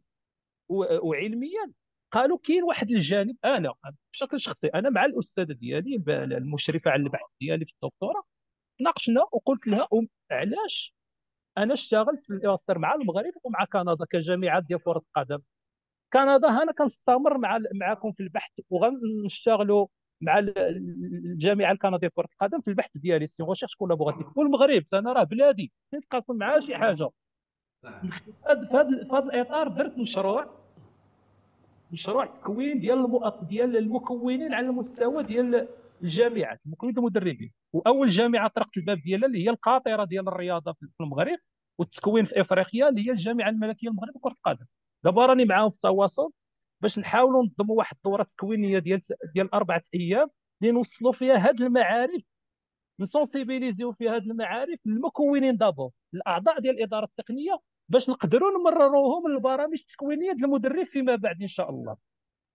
وعلميا. 1.02 1.72
قالوا 2.12 2.38
كاين 2.44 2.62
واحد 2.62 2.90
الجانب 2.90 3.36
أنا 3.44 3.74
بشكل 4.12 4.40
شخصي 4.40 4.66
أنا 4.66 4.90
مع 4.90 5.04
الأستاذة 5.04 5.52
ديالي 5.52 5.96
المشرفة 6.36 6.90
على 6.90 7.02
البحث 7.02 7.26
ديالي 7.40 7.64
في 7.64 7.72
الدكتوراه 7.72 8.22
ناقشنا 8.80 9.20
وقلت 9.32 9.66
لها 9.66 9.88
علاش 10.30 10.94
أنا 11.58 11.74
اشتغلت 11.74 12.24
في 12.26 12.30
الماستر 12.30 12.78
مع 12.78 12.94
المغرب 12.94 13.32
ومع 13.44 13.64
كندا 13.64 14.04
كجامعات 14.10 14.64
ديال 14.64 14.82
كرة 14.82 14.98
القدم؟ 14.98 15.38
كندا 16.12 16.48
أنا 16.62 16.72
كنستمر 16.72 17.38
مع 17.38 17.58
معكم 17.74 18.12
في 18.12 18.22
البحث 18.22 18.52
وغنشتغلوا 18.70 19.86
مع 20.20 20.38
الجامعة 20.38 21.72
الكنديه 21.72 22.06
لكره 22.06 22.28
القدم 22.32 22.60
في 22.60 22.68
البحث 22.68 22.90
ديالي 22.96 23.26
c'est 23.26 23.42
recherche 23.42 23.74
collaborative 23.74 24.38
والمغرب 24.38 24.84
أنا 24.94 25.12
راه 25.12 25.22
بلادي 25.24 25.72
نتقاسم 25.94 26.36
معاه 26.36 26.60
شي 26.60 26.76
حاجة. 26.76 27.08
في 27.82 28.10
هذا 29.12 29.18
الإطار 29.18 29.68
درت 29.68 29.98
مشروع 29.98 30.46
مشروع 31.92 32.26
تكوين 32.26 32.80
ديال 32.80 32.98
المؤط... 32.98 33.44
ديال 33.44 33.76
المكونين 33.76 34.54
على 34.54 34.66
المستوى 34.66 35.22
ديال 35.22 35.68
الجامعات 36.02 36.60
مكونين 36.64 36.98
المدربين. 36.98 37.52
وأول 37.72 38.08
جامعة 38.08 38.48
طرقت 38.48 38.76
الباب 38.76 38.98
ديالها 38.98 39.26
اللي 39.28 39.44
هي 39.44 39.50
القاطرة 39.50 40.04
ديال 40.04 40.28
الرياضة 40.28 40.72
في 40.72 40.86
المغرب 41.00 41.38
والتكوين 41.78 42.24
في 42.24 42.40
إفريقيا 42.40 42.88
اللي 42.88 43.06
هي 43.06 43.10
الجامعة 43.10 43.48
الملكية 43.48 43.88
المغرب 43.88 44.16
لكرة 44.16 44.30
القدم. 44.32 44.66
دابا 45.04 45.26
راني 45.26 45.44
معاهم 45.44 45.70
في 45.70 45.76
التواصل. 45.76 46.30
باش 46.80 46.98
نحاولوا 46.98 47.42
ننظموا 47.42 47.76
واحد 47.76 47.96
الدورة 47.96 48.22
تكوينيه 48.22 48.78
ديال 48.78 49.00
ديال 49.34 49.54
أربعة 49.54 49.82
أيام 49.94 50.28
اللي 50.62 50.72
نوصلوا 50.72 51.12
فيها 51.12 51.36
هذه 51.36 51.62
المعارف 51.62 52.22
نسونسيبيليزيو 53.00 53.92
فيها 53.92 54.16
هذه 54.16 54.22
المعارف 54.22 54.80
المكونين 54.86 55.56
دابا 55.56 55.90
الأعضاء 56.14 56.60
ديال 56.60 56.74
الإدارة 56.78 57.04
التقنية 57.04 57.58
باش 57.88 58.10
نقدروا 58.10 58.58
نمرروهم 58.58 59.28
للبرامج 59.32 59.78
التكوينية 59.80 60.32
ديال 60.32 60.44
المدرب 60.44 60.84
فيما 60.86 61.16
بعد 61.16 61.42
إن 61.42 61.46
شاء 61.46 61.70
الله. 61.70 61.96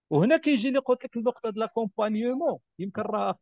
وهنا 0.10 0.38
كيجي 0.38 0.78
قلت 0.78 1.04
لك 1.06 1.18
النقطة 1.18 1.50
ديال 1.50 1.60
l'accompagnement 1.60 2.60
يمكن 2.80 3.02
راه 3.02 3.40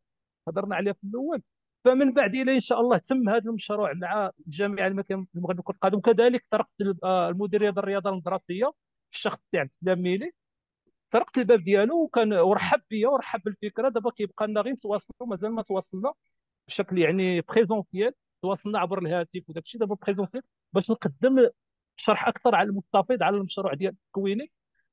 هضرنا 0.47 0.75
عليها 0.75 0.93
في 0.93 1.03
الأول. 1.03 1.41
فمن 1.85 2.13
بعد 2.13 2.35
إلى 2.35 2.53
إن 2.53 2.59
شاء 2.59 2.81
الله 2.81 2.97
تم 2.97 3.29
هذا 3.29 3.49
المشروع 3.49 3.93
مع 3.93 4.31
الجامعة 4.47 4.87
المغرب 4.87 5.59
لكره 5.59 5.73
القدم 5.73 5.99
كذلك 5.99 6.45
طرقت 6.51 6.69
المديرية 7.05 7.69
ديال 7.69 7.79
الرياضة 7.79 8.09
المدرسيه 8.09 8.65
في 9.11 9.15
الشخص 9.15 9.39
تاع 9.51 9.61
السلام 9.61 10.01
ميلي 10.01 10.31
طرقت 11.11 11.37
الباب 11.37 11.63
ديالو 11.63 12.03
وكان 12.03 12.33
ورحب 12.33 12.81
بيا 12.89 13.07
ورحب 13.07 13.41
بالفكرة. 13.43 13.89
دابا 13.89 14.11
كيبقى 14.11 14.47
لنا 14.47 14.61
غير 14.61 14.73
نتواصلوا 14.73 15.29
مازال 15.29 15.51
ما 15.51 15.61
تواصلنا 15.61 16.13
بشكل 16.67 16.97
يعني 16.97 17.41
présentiel 17.41 18.13
تواصلنا 18.41 18.79
عبر 18.79 18.99
الهاتف 18.99 19.49
وداك 19.49 19.63
الشيء 19.63 19.79
دابا 19.81 19.95
présentiel 19.95 20.43
باش 20.73 20.91
نقدم 20.91 21.49
شرح 21.95 22.27
أكثر 22.27 22.55
على 22.55 22.69
المستفيض 22.69 23.23
على 23.23 23.37
المشروع 23.37 23.73
ديال 23.73 23.93
التكويني. 23.93 24.51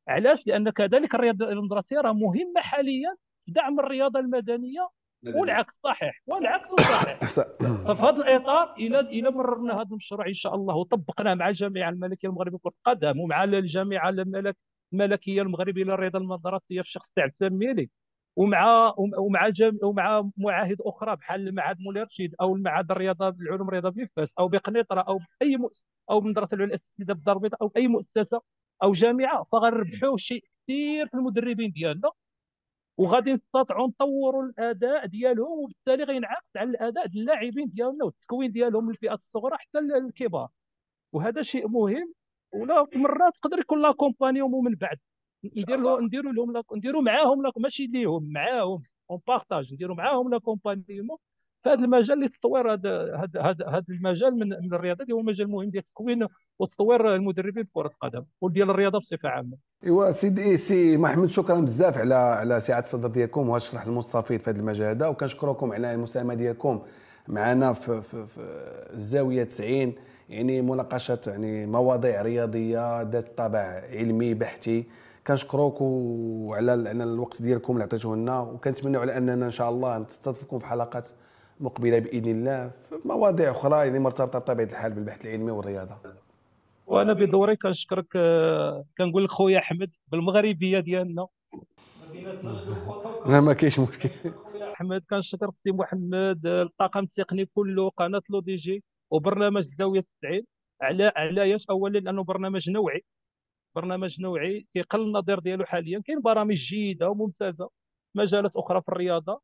علاش؟ 0.09 0.47
لأن 0.47 0.71
كذلك 0.71 1.15
الرياضة 1.15 1.49
المدرسية 1.49 2.01
راه 2.01 2.13
مهمة 2.13 2.61
حاليا 2.61 3.17
في 3.47 3.53
دعم 3.53 3.81
الرياضة 3.81 4.21
المدنية 4.21 4.89
والعكس 5.35 5.75
صحيح 5.85 6.23
والعكس 6.27 6.69
صحيح. 6.71 7.19
ففي 7.89 8.03
هذا 8.03 8.17
الإطار 8.17 8.75
إلى 8.79 9.01
إلى 9.01 9.31
مررنا 9.31 9.75
هذا 9.75 9.89
المشروع 9.91 10.27
إن 10.27 10.35
شاء 10.35 10.55
الله 10.55 10.75
وطبقناه 10.75 11.35
مع 11.35 11.49
الجامعة 11.49 11.89
الملكيه 11.89 12.29
المغربيه 12.29 12.57
لكره 12.57 12.73
القدم 12.87 13.21
ومع 13.21 13.45
الجامعة 13.45 14.09
الملك 14.09 14.57
الملكية 14.93 15.43
المغربية 15.43 15.85
للرياضه 15.85 16.19
المدرسية 16.19 16.81
في 16.83 16.89
الشخص 16.89 17.11
تاع 17.17 17.25
التميلي 17.25 17.91
ومع 18.37 18.95
ومع 18.99 19.49
جم... 19.49 19.79
ومع 19.83 20.31
معاهد 20.37 20.77
أخرى 20.81 21.17
بحال 21.17 21.49
المعهد 21.49 21.81
مولاي 21.81 22.03
رشيد 22.03 22.35
أو 22.41 22.57
المعهد 22.57 22.91
الرياضه 22.91 23.29
العلوم 23.29 23.69
الرياضة 23.69 23.89
بفاس 23.91 24.35
أو 24.39 24.49
بقنيطرة 24.49 25.01
أو 25.01 25.21
أي 25.43 25.57
مؤسسه 25.57 25.85
أو 26.11 26.19
المدرسة 26.19 26.55
العليا 26.55 26.75
الاساسيه 26.75 27.05
بالدار 27.05 27.37
البيضاء 27.37 27.63
أو 27.63 27.73
أي 27.77 27.89
مؤسسة 27.89 28.41
أو 28.83 28.93
جامعة 28.93 29.45
فغنربحوا 29.53 30.17
شيء 30.17 30.45
كثير 30.65 31.07
في 31.09 31.15
المدربين 31.15 31.71
ديالنا. 31.73 32.11
وغادي 32.99 33.33
نستطيعوا 33.33 33.89
نطوروا 33.89 34.43
الأداء 34.45 35.07
ديالهم 35.07 35.59
وبالتالي 35.65 36.05
غينعكس 36.05 36.57
على 36.57 36.71
الأداء 36.71 37.07
ديال 37.07 37.23
اللاعبين 37.23 37.69
ديالنا 37.71 38.05
والتكوين 38.05 38.53
ديالهم 38.53 38.85
من 38.85 38.91
الفئات 38.91 39.19
الصغرى 39.19 39.57
حتى 39.59 39.79
الكبار. 39.79 40.49
وهذا 41.13 41.43
شيء 41.43 41.69
مهم 41.69 42.15
ولا 42.61 42.87
مرات 42.95 43.33
تقدر 43.43 43.59
يكون 43.59 43.83
l'accompagnement 43.83 44.65
من 44.65 44.75
بعد. 44.75 44.97
ندير 45.45 45.77
له 45.77 46.01
نديروا 46.01 46.33
لهم 46.33 46.63
نديروا 46.77 47.03
معاهم 47.03 47.43
ماشي 47.57 47.87
ليهم 47.87 48.33
معاهم. 48.33 48.83
un 49.11 49.21
partage 49.29 49.75
نديروا 49.75 49.97
معاهم 49.97 50.31
l'accompagnement 50.31 51.09
في 51.67 51.73
هذا 51.73 51.85
المجال 51.85 52.21
لتطوير 52.21 52.73
هذا 52.73 53.17
هذا 53.17 53.41
هذا 53.41 53.67
هذا 53.69 53.85
المجال 53.89 54.39
من 54.39 54.49
من 54.49 54.75
الرياضة 54.75 55.03
اللي 55.03 55.15
هو 55.15 55.23
مجال 55.23 55.51
مهم 55.51 55.71
ديال 55.71 55.83
التكوين 55.83 56.27
وتطوير 56.59 57.15
المدربين 57.15 57.65
في 57.65 57.71
كرة 57.73 57.87
القدم 57.87 58.25
وديال 58.41 58.71
الرياضة 58.71 58.99
بصفة 58.99 59.29
عامة. 59.29 59.57
إيوا 59.85 60.11
سيدي 60.11 60.57
سي 60.57 60.97
محمد 60.97 61.29
شكرا 61.29 61.61
بزاف 61.61 61.99
على 61.99 62.15
على 62.15 62.61
سعة 62.61 62.81
الصدر 62.81 63.09
ديالكم 63.09 63.49
وهذا 63.49 63.57
الشرح 63.57 63.87
المستفيض 63.87 64.41
في 64.41 64.51
هذا 64.51 64.61
المجال 64.61 64.97
هذا. 64.97 65.07
وكنشكركم 65.07 65.73
على 65.73 65.95
المساهمة 65.95 66.35
ديالكم 66.35 66.83
معنا 67.29 67.73
في, 67.73 68.03
في, 68.03 68.27
في 68.27 68.41
الزاويه 68.95 69.45
90 69.45 69.95
يعني 70.29 70.63
مناقشة 70.63 71.21
يعني 71.27 71.67
مواضيع 71.67 72.23
رياضية 72.23 73.03
ذات 73.03 73.39
طابع 73.39 73.83
علمي 73.91 74.35
بحثي. 74.35 74.85
كنشكروك 75.27 75.83
على 76.57 76.73
على 76.73 77.05
الوقت 77.05 77.43
ديالكم 77.43 77.73
اللي 77.73 77.85
عطيتوه 77.85 78.17
لنا 78.17 78.41
وكنتمنوا 78.41 79.01
على 79.01 79.17
أننا 79.17 79.47
إن 79.47 79.51
شاء 79.51 79.71
الله 79.71 79.99
نستضيفكم 79.99 80.59
في 80.59 80.67
حلقات 80.67 81.09
مقبلة 81.61 81.99
بإذن 81.99 82.31
الله 82.31 82.71
في 82.89 82.95
مواضيع 83.05 83.51
أخرى 83.51 83.87
يعني 83.87 83.99
مرتبطة 83.99 84.39
بطبيعة 84.39 84.67
الحال 84.67 84.93
بالبحث 84.93 85.27
العلمي 85.27 85.51
والرياضة. 85.51 85.97
وأنا 86.87 87.13
بدوري 87.13 87.57
كنشكرك 87.57 88.07
كنقول 88.99 89.25
لك 89.25 89.31
خويا 89.31 89.59
أحمد 89.59 89.91
بالمغربية 90.09 90.81
ديالنا. 90.81 91.27
لا 93.27 93.41
ما 93.41 93.53
كاينش 93.53 93.79
مشكل. 93.79 94.09
أحمد 94.75 95.03
كنشكر 95.11 95.49
السي 95.49 95.73
محمد 95.73 96.47
الطاقم 96.47 97.01
التقني 97.01 97.49
كله 97.55 97.91
قناة 97.91 98.23
لو 98.31 98.41
دي 98.41 98.57
جي 98.57 98.85
وبرنامج 99.11 99.57
الزاويه 99.57 100.05
90 100.23 100.43
على 100.83 101.13
علاش؟ 101.17 101.67
اولا 101.71 101.99
لأنه 101.99 102.25
برنامج 102.25 102.71
نوعي. 102.71 103.05
برنامج 103.75 104.21
نوعي 104.21 104.67
كيقل 104.75 105.03
النظير 105.03 105.39
ديالو 105.39 105.65
حاليا. 105.65 106.03
كاين 106.07 106.21
برامج 106.21 106.55
جيدة 106.57 107.11
وممتازة 107.11 107.71
مجالات 108.15 108.57
أخرى 108.57 108.83
في 108.83 108.89
الرياضة 108.89 109.43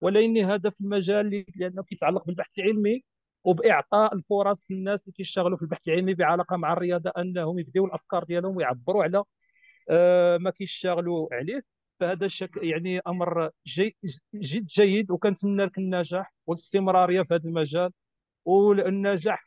ولكن 0.00 0.38
هذا 0.38 0.70
في 0.70 0.80
المجال 0.80 1.44
لأنه 1.56 1.82
كيتعلق 1.82 2.26
بالبحث 2.26 2.58
العلمي 2.58 3.02
وبإعطاء 3.44 4.14
الفرص 4.14 4.66
للناس 4.70 5.00
اللي 5.02 5.12
كيشتغلوا 5.12 5.56
في 5.56 5.62
البحث 5.62 5.88
العلمي 5.88 6.14
بعلاقة 6.14 6.56
مع 6.56 6.72
الرياضة 6.72 7.12
أنهم 7.18 7.58
يبديو 7.58 7.86
الأفكار 7.86 8.24
ديالهم 8.24 8.56
ويعبروا 8.56 9.04
على 9.04 9.24
آه، 9.90 10.38
ما 10.38 10.50
كيشتغلوا 10.50 11.28
عليه. 11.34 11.62
فهذا 12.00 12.26
الشك 12.26 12.50
يعني 12.62 13.00
أمر 13.06 13.50
جي 13.66 13.96
جد 14.34 14.66
جيد 14.66 15.10
وكنتمنى 15.10 15.64
لك 15.64 15.78
النجاح 15.78 16.34
والاستمرارية 16.46 17.22
في 17.22 17.34
هذا 17.34 17.44
المجال. 17.44 17.92
والنجاح 18.46 19.46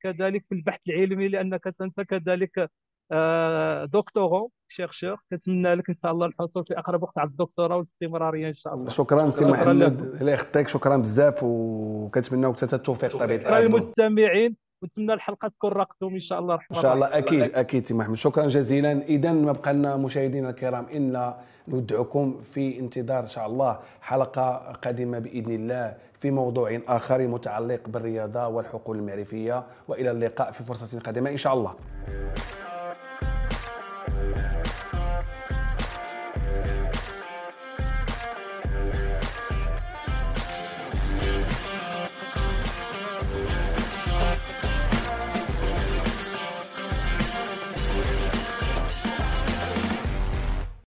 كذلك 0.00 0.44
في 0.48 0.54
البحث 0.54 0.80
العلمي 0.88 1.28
لأنك 1.28 1.74
أنت 1.80 2.00
كذلك 2.00 2.70
آه، 3.12 3.84
docteur 3.84 4.50
chercheur 4.68 5.16
كنتمنى 5.30 5.74
لك 5.74 5.88
إن 5.88 5.94
شاء 6.02 6.12
الله 6.12 6.26
الحصول 6.26 6.64
في 6.64 6.78
أقرب 6.78 7.02
وقت 7.02 7.18
على 7.18 7.28
الدكتوراه 7.28 7.76
والاستمرارية 7.76 8.48
إن 8.48 8.54
شاء 8.54 8.74
الله. 8.74 8.88
شكرا 8.88 9.30
سي 9.30 9.44
محمد. 9.44 10.00
الله 10.20 10.32
يخليك 10.32 10.68
شكرا 10.68 10.96
بزاف 10.96 11.40
وكنتمناو 11.42 12.52
حتى 12.52 12.76
التوفيق 12.76 13.16
بطبيعه 13.16 13.36
الحال 13.36 13.64
المستمعين 13.64 14.56
ونتمنى 14.82 15.12
الحلقة 15.12 15.48
تكون 15.48 15.72
راقتهم 15.72 16.14
ان 16.14 16.20
شاء 16.20 16.38
الله 16.38 16.54
الرحمن 16.54 16.76
إن 16.76 16.82
شاء 16.82 16.94
الله. 16.94 17.18
أكيد 17.18 17.42
أكيد 17.54 17.86
سي 17.86 17.94
محمد. 17.94 18.16
شكرا 18.16 18.46
جزيلا. 18.46 18.92
اذا 19.02 19.32
ما 19.32 19.52
بقى 19.52 19.72
لنا 19.74 19.96
مشاهدينا 19.96 20.50
الكرام 20.50 20.86
إلا 20.90 21.36
نودعكم 21.68 22.40
في 22.40 22.78
انتظار 22.78 23.20
إن 23.20 23.26
شاء 23.26 23.46
الله 23.46 23.78
حلقة 24.00 24.56
قادمة 24.84 25.18
بإذن 25.18 25.52
الله 25.52 25.94
في 26.18 26.30
موضوع 26.30 26.80
آخر 26.88 27.26
متعلق 27.28 27.80
بالرياضة 27.88 28.46
والحقول 28.46 28.98
المعرفية 28.98 29.62
وإلى 29.88 30.10
اللقاء 30.10 30.50
في 30.50 30.64
فرصة 30.64 31.00
قادمة 31.00 31.30
إن 31.30 31.36
شاء 31.36 31.54
الله. 31.54 31.74